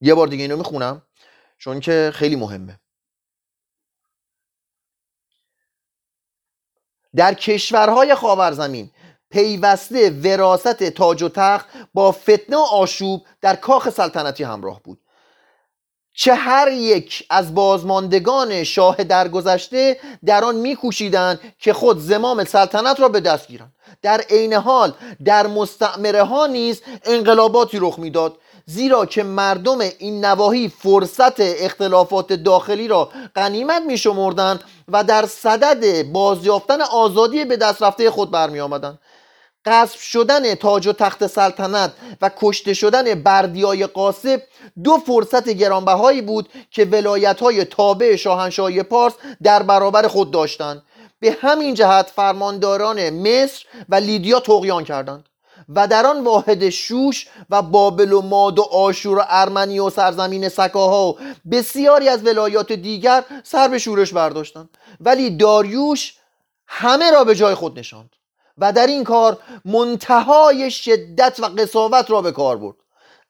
یه 0.00 0.14
بار 0.14 0.26
دیگه 0.26 0.42
اینو 0.42 0.56
می‌خونم 0.56 1.02
چون 1.58 1.80
که 1.80 2.12
خیلی 2.14 2.36
مهمه. 2.36 2.80
در 7.16 7.34
کشورهای 7.34 8.14
خاورزمین 8.14 8.90
پیوسته 9.30 10.10
وراست 10.10 10.82
تاج 10.82 11.22
و 11.22 11.28
تخت 11.28 11.66
با 11.94 12.12
فتنه 12.12 12.56
و 12.56 12.60
آشوب 12.60 13.22
در 13.40 13.56
کاخ 13.56 13.90
سلطنتی 13.90 14.44
همراه 14.44 14.80
بود. 14.84 14.98
چه 16.18 16.34
هر 16.34 16.68
یک 16.72 17.26
از 17.30 17.54
بازماندگان 17.54 18.64
شاه 18.64 19.04
درگذشته 19.04 20.00
در 20.24 20.44
آن 20.44 20.56
میکوشیدند 20.56 21.40
که 21.58 21.72
خود 21.72 21.98
زمام 21.98 22.44
سلطنت 22.44 23.00
را 23.00 23.08
به 23.08 23.20
دست 23.20 23.48
گیرند. 23.48 23.72
در 24.02 24.20
عین 24.30 24.52
حال 24.52 24.94
در 25.24 25.46
مستعمره 25.46 26.22
ها 26.22 26.46
نیز 26.46 26.82
انقلاباتی 27.04 27.78
رخ 27.80 27.98
می‌داد. 27.98 28.38
زیرا 28.68 29.06
که 29.06 29.22
مردم 29.22 29.78
این 29.80 30.24
نواحی 30.24 30.68
فرصت 30.68 31.40
اختلافات 31.40 32.32
داخلی 32.32 32.88
را 32.88 33.10
غنیمت 33.36 33.82
می 33.82 34.00
و 34.88 35.04
در 35.04 35.26
صدد 35.26 36.02
بازیافتن 36.02 36.80
آزادی 36.80 37.44
به 37.44 37.56
دست 37.56 37.82
رفته 37.82 38.10
خود 38.10 38.30
برمی 38.30 38.60
آمدن. 38.60 38.98
قصف 39.64 40.02
شدن 40.02 40.54
تاج 40.54 40.86
و 40.86 40.92
تخت 40.92 41.26
سلطنت 41.26 41.92
و 42.22 42.30
کشته 42.36 42.74
شدن 42.74 43.22
بردیای 43.22 43.86
قاسب 43.86 44.42
دو 44.84 44.96
فرصت 44.96 45.48
گرانبهایی 45.48 46.22
بود 46.22 46.48
که 46.70 46.84
ولایت 46.84 47.40
های 47.40 47.64
تابع 47.64 48.16
شاهنشاهی 48.16 48.82
پارس 48.82 49.12
در 49.42 49.62
برابر 49.62 50.08
خود 50.08 50.30
داشتند 50.30 50.82
به 51.20 51.36
همین 51.40 51.74
جهت 51.74 52.06
فرمانداران 52.16 53.10
مصر 53.10 53.64
و 53.88 53.94
لیدیا 53.94 54.40
تقیان 54.40 54.84
کردند 54.84 55.28
و 55.68 55.86
در 55.86 56.06
آن 56.06 56.24
واحد 56.24 56.68
شوش 56.68 57.28
و 57.50 57.62
بابل 57.62 58.12
و 58.12 58.22
ماد 58.22 58.58
و 58.58 58.62
آشور 58.62 59.18
و 59.18 59.22
ارمنی 59.28 59.78
و 59.78 59.90
سرزمین 59.90 60.48
سکاها 60.48 61.08
و 61.08 61.18
بسیاری 61.50 62.08
از 62.08 62.26
ولایات 62.26 62.72
دیگر 62.72 63.24
سر 63.44 63.68
به 63.68 63.78
شورش 63.78 64.12
برداشتند. 64.12 64.78
ولی 65.00 65.36
داریوش 65.36 66.14
همه 66.66 67.10
را 67.10 67.24
به 67.24 67.34
جای 67.34 67.54
خود 67.54 67.78
نشاند 67.78 68.10
و 68.58 68.72
در 68.72 68.86
این 68.86 69.04
کار 69.04 69.38
منتهای 69.64 70.70
شدت 70.70 71.40
و 71.40 71.46
قصاوت 71.46 72.10
را 72.10 72.22
به 72.22 72.32
کار 72.32 72.56
برد. 72.56 72.76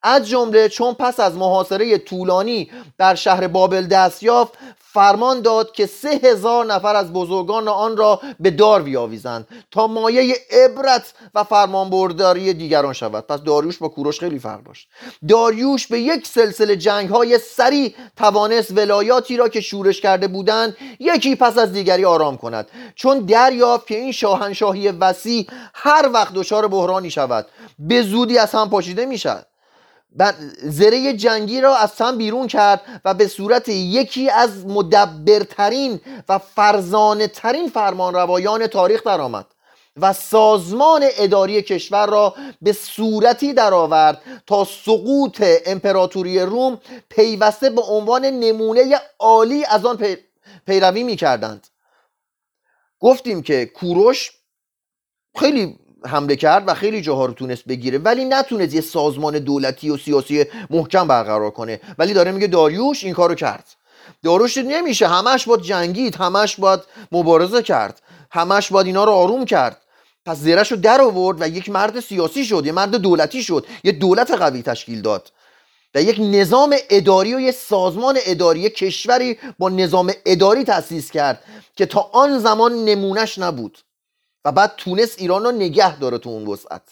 از 0.03 0.29
جمله 0.29 0.68
چون 0.68 0.94
پس 0.94 1.20
از 1.20 1.37
محاصره 1.37 1.99
طولانی 1.99 2.70
در 2.99 3.14
شهر 3.14 3.49
بابل 3.49 3.87
دست 3.87 4.22
یافت 4.22 4.53
فرمان 4.96 5.40
داد 5.40 5.72
که 5.72 5.87
سه 5.87 6.09
هزار 6.09 6.66
نفر 6.66 6.96
از 6.96 7.12
بزرگان 7.12 7.68
آن 7.68 7.96
را 7.96 8.20
به 8.40 8.50
دار 8.50 8.82
بیاویزند 8.82 9.48
تا 9.70 9.87
مایه 9.87 10.37
عبرت 10.50 11.14
و 11.35 11.44
فرمانبرداری 11.44 12.54
دیگران 12.54 12.92
شود. 12.92 13.26
پس 13.26 13.42
داریوش 13.42 13.78
با 13.78 13.88
کوروش 13.88 14.20
خیلی 14.20 14.38
فرق 14.38 14.62
داشت. 14.62 14.88
داریوش 15.28 15.87
به 15.87 16.00
یک 16.00 16.26
سلسله 16.26 16.76
جنگ 16.76 17.09
های 17.09 17.38
سریع 17.38 17.94
توانست 18.16 18.70
ولایاتی 18.78 19.37
را 19.37 19.48
که 19.48 19.61
شورش 19.61 20.00
کرده 20.00 20.28
بودند 20.28 20.76
یکی 21.00 21.37
پس 21.37 21.59
از 21.59 21.72
دیگری 21.72 22.04
آرام 22.04 22.37
کند. 22.37 22.68
چون 22.94 23.18
دریافت 23.18 23.87
که 23.87 23.96
این 23.96 24.12
شاهنشاهی 24.12 24.88
وسیع 24.88 25.46
هر 25.74 26.11
وقت 26.12 26.35
دچار 26.35 26.68
بحرانی 26.68 27.11
شود 27.11 27.46
به 27.78 28.02
زودی 28.02 28.38
از 28.38 28.52
هم 28.52 28.70
پاشیده 28.70 29.06
می 29.06 29.18
شود 29.18 29.46
زره 30.62 31.12
جنگی 31.12 31.61
را 31.61 31.77
از 31.77 31.94
تن 31.94 32.19
بیرون 32.19 32.46
کرد 32.46 33.00
و 33.04 33.14
به 33.14 33.29
صورت 33.29 33.69
یکی 33.69 34.31
از 34.31 34.67
مدبرترین 34.67 36.00
و 36.29 36.38
فرزانه 36.38 37.29
ترین 37.29 37.69
فرمان 37.69 38.14
روایان 38.14 38.67
تاریخ 38.67 39.02
درآمد 39.04 39.46
و 39.96 40.12
سازمان 40.12 41.04
اداری 41.19 41.62
کشور 41.62 42.06
را 42.06 42.35
به 42.62 42.73
صورتی 42.73 43.52
درآورد 43.52 44.23
تا 44.46 44.64
سقوط 44.64 45.44
امپراتوری 45.67 46.40
روم 46.40 46.81
پیوسته 47.08 47.71
به 47.71 47.83
عنوان 47.83 48.25
نمونه 48.25 49.00
عالی 49.19 49.64
از 49.64 49.87
آن 49.87 50.17
پیروی 50.67 51.02
می 51.02 51.17
کردند 51.17 51.67
گفتیم 53.00 53.42
که 53.42 53.67
کوروش 53.67 54.31
خیلی 55.38 55.79
حمله 56.07 56.37
کرد 56.37 56.69
و 56.69 56.75
خیلی 56.75 57.00
جاها 57.02 57.27
رو 57.27 57.33
تونست 57.33 57.65
بگیره 57.65 57.98
ولی 57.98 58.25
نتونست 58.25 58.75
یه 58.75 58.81
سازمان 58.81 59.38
دولتی 59.38 59.90
و 59.90 59.96
سیاسی 59.96 60.44
محکم 60.71 61.09
برقرار 61.09 61.50
کنه. 61.50 61.81
ولی 61.98 62.15
داره 62.15 62.33
میگه 62.33 62.46
داریوش 62.46 63.04
این 63.04 63.15
کارو 63.15 63.35
کرد. 63.35 63.65
داریوش 64.23 64.59
نمیشه 64.59 65.09
همش 65.09 65.48
باید 65.48 65.63
جنگید 65.63 66.17
همش 66.17 66.57
باید 66.57 66.81
مبارزه 67.13 67.63
کرد 67.63 68.02
همش 68.31 68.73
باید 68.73 68.87
اینا 68.87 69.04
رو 69.04 69.13
آروم 69.13 69.44
کرد. 69.44 69.83
پس 70.27 70.37
زیرش 70.37 70.73
رو 70.73 70.77
در 70.77 71.00
آورد 71.00 71.42
و 71.42 71.48
یک 71.48 71.69
مرد 71.69 72.00
سیاسی 72.00 72.44
شد 72.44 72.67
یه 72.67 72.73
مرد 72.73 72.96
دولتی 72.96 73.42
شد 73.42 73.67
یه 73.85 73.92
دولت 73.92 74.31
قوی 74.31 74.63
تشکیل 74.63 75.02
داد. 75.02 75.33
و 75.94 76.02
یک 76.02 76.17
نظام 76.21 76.77
اداری 76.90 77.35
و 77.35 77.40
یک 77.40 77.54
سازمان 77.54 78.19
اداری 78.27 78.71
کشوری 78.71 79.38
با 79.59 79.69
نظام 79.69 80.13
اداری 80.27 80.65
تأسیس 80.65 81.11
کرد 81.11 81.44
که 81.77 81.87
تا 81.87 82.11
آن 82.13 82.38
زمان 82.38 82.85
نمونش 82.85 83.38
نبود. 83.38 83.79
و 84.47 84.53
بعد 84.53 84.73
تونست 84.77 85.19
ایران 85.19 85.44
رو 85.44 85.53
نگه 85.53 85.99
داره 85.99 86.19
تو 86.19 86.31
اون 86.31 86.47
وسعت. 86.47 86.83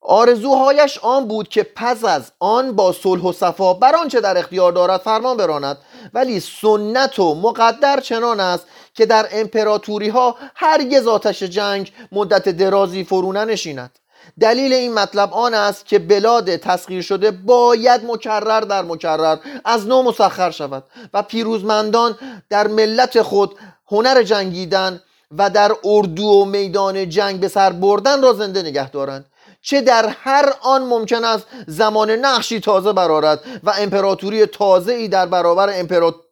آرزوهایش 0.00 0.98
آن 0.98 1.28
بود 1.28 1.48
که 1.48 1.62
پس 1.76 2.04
از 2.04 2.32
آن 2.38 2.72
با 2.72 2.92
صلح 2.92 3.22
و 3.22 3.32
صفا 3.32 3.74
بر 3.74 3.96
آنچه 3.96 4.20
در 4.20 4.38
اختیار 4.38 4.72
دارد 4.72 5.00
فرمان 5.00 5.36
براند 5.36 5.78
ولی 6.14 6.40
سنت 6.40 7.18
و 7.18 7.34
مقدر 7.34 8.00
چنان 8.00 8.40
است 8.40 8.66
که 8.94 9.06
در 9.06 9.28
امپراتوری 9.32 10.08
ها 10.08 10.36
هرگز 10.54 11.06
آتش 11.06 11.42
جنگ 11.42 11.92
مدت 12.12 12.48
درازی 12.48 13.04
فرو 13.04 13.32
ننشیند. 13.32 13.98
دلیل 14.40 14.72
این 14.72 14.94
مطلب 14.94 15.34
آن 15.34 15.54
است 15.54 15.86
که 15.86 15.98
بلاد 15.98 16.56
تسخیر 16.56 17.02
شده 17.02 17.30
باید 17.30 18.04
مکرر 18.04 18.60
در 18.60 18.82
مکرر 18.82 19.38
از 19.64 19.86
نو 19.86 20.02
مسخر 20.02 20.50
شود 20.50 20.84
و 21.14 21.22
پیروزمندان 21.22 22.18
در 22.48 22.66
ملت 22.66 23.22
خود 23.22 23.56
هنر 23.86 24.22
جنگیدن 24.22 25.00
و 25.30 25.50
در 25.50 25.72
اردو 25.84 26.24
و 26.24 26.44
میدان 26.44 27.08
جنگ 27.08 27.40
به 27.40 27.48
سر 27.48 27.72
بردن 27.72 28.22
را 28.22 28.32
زنده 28.32 28.62
نگه 28.62 28.90
دارند. 28.90 29.26
چه 29.62 29.80
در 29.80 30.08
هر 30.08 30.52
آن 30.62 30.82
ممکن 30.82 31.24
است 31.24 31.46
زمان 31.66 32.10
نقشی 32.10 32.60
تازه 32.60 32.92
برارد 32.92 33.40
و 33.64 33.72
امپراتوری 33.78 34.46
تازه 34.46 34.92
ای 34.92 35.08
در 35.08 35.26
برابر 35.26 35.84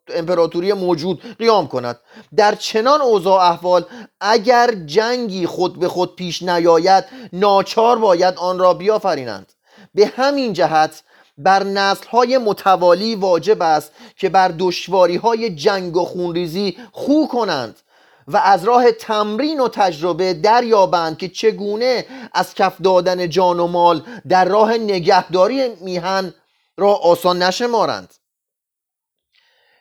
امپراتوری 0.09 0.73
موجود 0.73 1.21
قیام 1.39 1.67
کند. 1.67 1.99
در 2.35 2.55
چنان 2.55 3.01
اوضاع 3.01 3.41
احوال 3.41 3.85
اگر 4.21 4.71
جنگی 4.85 5.45
خود 5.45 5.79
به 5.79 5.87
خود 5.87 6.15
پیش 6.15 6.43
نیاید 6.43 7.03
ناچار 7.33 7.97
باید 7.97 8.37
آن 8.37 8.59
را 8.59 8.73
بیافرینند. 8.73 9.53
به 9.95 10.11
همین 10.15 10.53
جهت 10.53 11.03
بر 11.37 11.63
نسل 11.63 12.07
های 12.07 12.37
متوالی 12.37 13.15
واجب 13.15 13.61
است 13.61 13.91
که 14.17 14.29
بر 14.29 14.53
دشواری 14.59 15.15
های 15.15 15.55
جنگ 15.55 15.97
و 15.97 16.05
خونریزی 16.05 16.77
خو 16.91 17.27
کنند. 17.27 17.79
و 18.27 18.37
از 18.37 18.63
راه 18.63 18.91
تمرین 18.91 19.59
و 19.59 19.67
تجربه 19.67 20.33
دریابند 20.33 21.17
که 21.17 21.29
چگونه 21.29 22.05
از 22.33 22.53
کف 22.53 22.81
دادن 22.81 23.29
جان 23.29 23.59
و 23.59 23.67
مال 23.67 24.03
در 24.29 24.45
راه 24.45 24.73
نگهداری 24.73 25.75
میهن 25.75 26.33
را 26.77 26.93
آسان 26.93 27.43
نشمارند. 27.43 28.13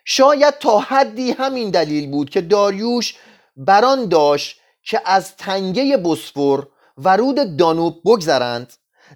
شاید 0.05 0.59
تا 0.59 0.79
حدی 0.79 1.31
همین 1.31 1.71
دلیل 1.71 2.11
بود 2.11 2.31
که 2.31 2.41
داریوش 2.41 3.17
بران 3.57 4.09
داشت 4.09 4.61
که 4.83 5.03
از 5.05 5.37
تنگه 5.37 5.97
بسفور 5.97 6.69
و 6.99 7.17
رود 7.17 7.57
دانوب 7.57 8.01
بگذرند 8.05 8.73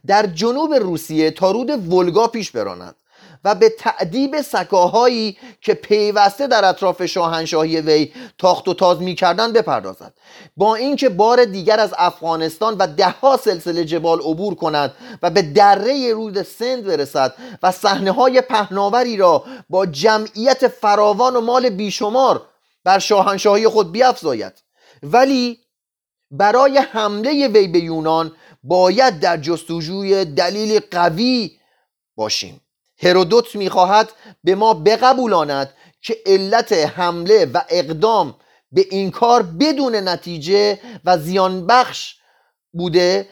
در 0.07 0.27
جنوب 0.27 0.75
روسیه 0.75 1.31
تا 1.31 1.51
رود 1.51 1.93
ولگا 1.93 2.29
پیش 2.29 2.51
برانند. 2.51 3.00
و 3.45 3.55
به 3.55 3.69
تعدیب 3.69 4.41
سکاهایی 4.41 5.39
که 5.61 5.75
پیوسته 5.75 6.47
در 6.47 6.65
اطراف 6.65 7.07
شاهنشاهی 7.07 7.81
وی 7.81 8.13
تاخت 8.39 8.69
و 8.69 8.75
تاز 8.75 9.01
می‌کردند 9.01 9.53
بپردازد. 9.53 10.13
با 10.57 10.75
اینکه 10.75 11.09
بار 11.09 11.45
دیگر 11.45 11.81
از 11.81 11.95
افغانستان 11.99 12.77
و 12.79 12.87
دهها 12.87 13.37
سلسله 13.37 13.85
جبال 13.85 14.19
عبور 14.21 14.55
کند 14.55 14.95
و 15.23 15.31
به 15.31 15.43
دره 15.43 16.13
رود 16.13 16.43
سند 16.43 16.85
برسد 16.85 17.35
و 17.63 17.73
صحنه 17.73 18.13
های 18.13 18.41
پهناوری 18.41 19.17
را 19.17 19.45
با 19.69 19.87
جمعیت 19.87 20.69
فراوان 20.69 21.37
و 21.37 21.41
مال 21.41 21.69
بیشمار 21.69 22.43
بر 22.85 22.99
شاهنشاهی 22.99 23.69
خود 23.69 23.93
بیافزاید. 23.93 24.53
ولی 25.03 25.59
برای 26.31 26.79
حمله 26.79 27.49
وی 27.49 27.69
به 27.69 27.79
یونان 27.79 28.33
باید 28.63 29.21
در 29.21 29.37
جستجوی 29.37 30.25
دلیل 30.25 30.81
قوی 30.91 31.51
باشیم. 32.17 32.61
هرودوت 33.03 33.57
می‌خواهد 33.57 34.13
به 34.45 34.55
ما 34.55 34.75
بقبولاند 34.75 35.75
که 36.03 36.17
علت 36.27 36.73
حمله 36.73 37.51
و 37.55 37.61
اقدام 37.69 38.37
به 38.73 38.87
این 38.91 39.11
کار 39.11 39.43
بدون 39.43 39.95
نتیجه 39.97 40.81
و 41.05 41.19
زیان 41.19 41.67
بخش 41.67 42.15
بوده. 42.73 43.29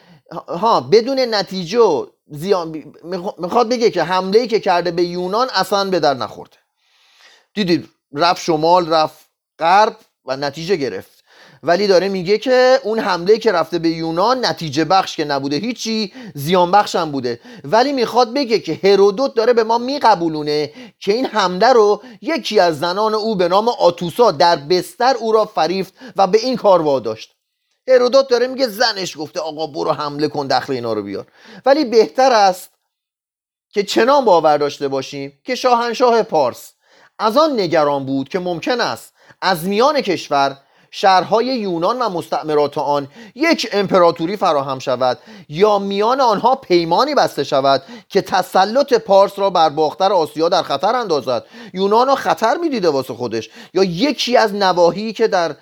ها 0.49 0.81
بدون 0.81 1.19
نتیجه 1.19 2.07
زیان 2.27 2.95
می‌خواد 3.39 3.69
بگه 3.69 3.91
که 3.91 4.03
حمله 4.03 4.47
که 4.47 4.61
کرده 4.61 4.91
به 4.91 5.03
یونان 5.03 5.49
اصلا 5.55 5.91
به 5.91 6.01
در 6.01 6.15
نخورده. 6.15 6.57
دیدید 7.55 7.89
رفت 8.15 8.43
شمال 8.43 8.89
رفت 8.89 9.27
غرب 9.59 9.97
و 10.25 10.37
نتیجه 10.37 10.77
گرفت. 10.77 11.18
ولی 11.63 11.87
داره 11.87 12.09
میگه 12.09 12.39
که 12.39 12.81
اون 12.83 12.99
حمله 12.99 13.39
که 13.39 13.53
رفته 13.53 13.79
به 13.79 13.89
یونان 13.89 14.47
نتیجه 14.47 14.85
بخش 14.85 15.17
که 15.17 15.25
نبوده 15.25 15.57
هیچی 15.57 16.13
زیان 16.35 16.71
بخش 16.71 16.97
هم 16.97 17.11
بوده. 17.13 17.41
ولی 17.65 17.93
می‌خواد 17.93 18.35
بگه 18.35 18.59
که 18.59 18.81
هرودوت 18.83 19.35
داره 19.35 19.53
به 19.53 19.65
ما 19.65 19.79
میقبولونه 19.79 20.73
که 21.01 21.13
این 21.13 21.27
حمله 21.27 21.73
رو 21.73 22.03
یکی 22.23 22.61
از 22.61 22.79
زنان 22.79 23.15
او 23.15 23.37
به 23.37 23.49
نام 23.49 23.69
آتوسا 23.69 24.31
در 24.31 24.57
بستر 24.57 25.15
او 25.17 25.33
را 25.33 25.45
فریفت 25.45 25.95
و 26.17 26.27
به 26.27 26.39
این 26.39 26.57
کار 26.57 26.83
واداشت. 26.83 27.35
هرودوت 27.89 28.29
داره 28.29 28.47
میگه 28.47 28.69
زنش 28.69 29.19
گفته 29.19 29.41
آقا 29.41 29.67
برو 29.67 29.93
حمله 29.93 30.29
کن 30.29 30.47
دخل 30.47 30.73
اینا 30.73 30.93
رو 30.93 31.03
بیار. 31.03 31.27
ولی 31.67 31.85
بهتر 31.85 32.33
است 32.33 32.71
که 33.71 33.83
چنان 33.83 34.25
باور 34.25 34.57
داشته 34.57 34.89
باشیم 34.89 35.39
که 35.45 35.55
شاهنشاه 35.55 36.23
پارس 36.23 36.73
از 37.19 37.37
آن 37.37 37.61
نگران 37.61 38.07
بود 38.07 38.29
که 38.29 38.39
ممکن 38.39 38.81
است 38.81 39.15
از 39.43 39.65
میان 39.65 40.01
کشور 40.01 40.57
شهرهای 40.91 41.47
یونان 41.47 41.99
و 41.99 42.09
مستعمرات 42.09 42.79
آن 42.79 43.09
یک 43.35 43.69
امپراتوری 43.73 44.37
فراهم 44.37 44.79
شود 44.79 45.19
یا 45.49 45.79
میان 45.79 46.21
آنها 46.21 46.55
پیمانی 46.55 47.15
بسته 47.15 47.45
شود 47.45 47.83
که 48.09 48.21
تسلط 48.23 48.95
پارس 48.95 49.39
را 49.39 49.51
بر 49.51 49.69
باختر 49.69 50.13
آسیا 50.13 50.49
در 50.49 50.63
خطر 50.63 50.97
اندازد؟ 50.97 51.45
یونان 51.75 52.07
را 52.07 52.15
خطر 52.15 52.57
می‌دیده 52.57 52.89
واسه 52.89 53.15
خودش. 53.15 53.51
یا 53.75 53.85
یکی 53.85 54.37
از 54.37 54.55
نواحی 54.55 55.13
که 55.13 55.29
در 55.29 55.57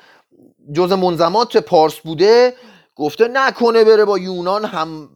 جز 0.73 0.93
منظمات 0.93 1.57
پارس 1.57 1.95
بوده 1.95 2.55
گفته 2.97 3.29
نکنه 3.29 3.85
بره 3.85 4.05
با 4.05 4.19
یونان 4.19 4.65
هم 4.65 5.09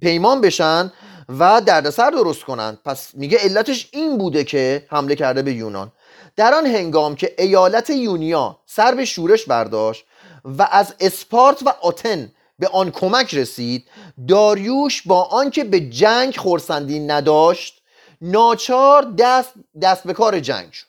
پیمان 0.00 0.40
بشن 0.40 0.92
و 1.38 1.60
دردسر 1.60 2.10
درست 2.10 2.44
کنند 2.44 2.78
پس 2.84 3.14
میگه 3.14 3.38
علتش 3.38 3.88
این 3.92 4.18
بوده 4.18 4.44
که 4.44 4.86
حمله 4.90 5.14
کرده 5.14 5.42
به 5.42 5.52
یونان. 5.52 5.92
در 6.36 6.54
آن 6.54 6.66
هنگام 6.66 7.16
که 7.16 7.34
ایالت 7.38 7.90
یونیا 7.90 8.58
سر 8.66 8.94
به 8.94 9.04
شورش 9.04 9.44
برداشت 9.44 10.04
و 10.44 10.68
از 10.70 10.94
اسپارت 11.00 11.62
و 11.62 11.74
آتن 11.82 12.32
به 12.58 12.68
آن 12.68 12.90
کمک 12.90 13.34
رسید 13.34 13.88
داریوش 14.28 15.02
با 15.06 15.22
آنکه 15.22 15.64
به 15.64 15.80
جنگ 15.80 16.36
خورسندی 16.36 17.00
نداشت 17.00 17.82
ناچار 18.20 19.02
دست, 19.18 19.52
دست 19.82 20.04
به 20.04 20.12
کار 20.12 20.40
جنگ 20.40 20.72
شد. 20.72 20.86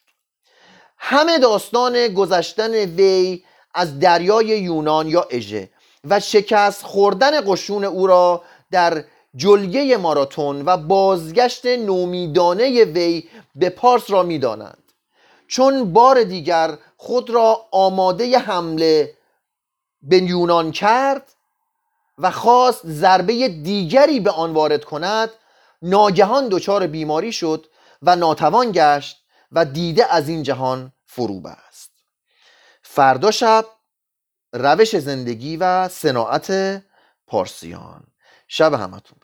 همه 0.97 1.39
داستان 1.39 2.07
گذشتن 2.07 2.71
وی 2.71 3.43
از 3.73 3.99
دریای 3.99 4.45
یونان 4.45 5.07
یا 5.07 5.27
اژه 5.29 5.69
و 6.03 6.19
شکست 6.19 6.83
خوردن 6.83 7.51
قشون 7.51 7.83
او 7.83 8.07
را 8.07 8.43
در 8.71 9.03
جلگه 9.35 9.97
ماراتون 9.97 10.65
و 10.65 10.77
بازگشت 10.77 11.65
نومیدانه 11.65 12.83
وی 12.83 13.29
به 13.55 13.69
پارس 13.69 14.11
را 14.11 14.23
می‌دانند. 14.23 14.82
چون 15.53 15.93
بار 15.93 16.23
دیگر 16.23 16.77
خود 16.97 17.29
را 17.29 17.67
آماده 17.71 18.39
حمله 18.39 19.17
به 20.01 20.17
یونان 20.17 20.71
کرد 20.71 21.33
و 22.17 22.31
خواست 22.31 22.81
ضربه 22.85 23.47
دیگری 23.47 24.19
به 24.19 24.31
آن 24.31 24.53
وارد 24.53 24.83
کند 24.83 25.29
ناگهان 25.81 26.49
دچار 26.49 26.87
بیماری 26.87 27.31
شد 27.31 27.65
و 28.01 28.15
ناتوان 28.15 28.71
گشت 28.71 29.25
و 29.51 29.65
دیده 29.65 30.13
از 30.13 30.29
این 30.29 30.43
جهان 30.43 30.93
فرو 31.05 31.39
بست. 31.39 31.91
فردا 32.81 33.31
شب 33.31 33.65
روش 34.53 34.97
زندگی 34.97 35.57
و 35.57 35.87
صناعت 35.87 36.81
پارسیان. 37.27 38.03
شب 38.47 38.73
همتون. 38.73 39.19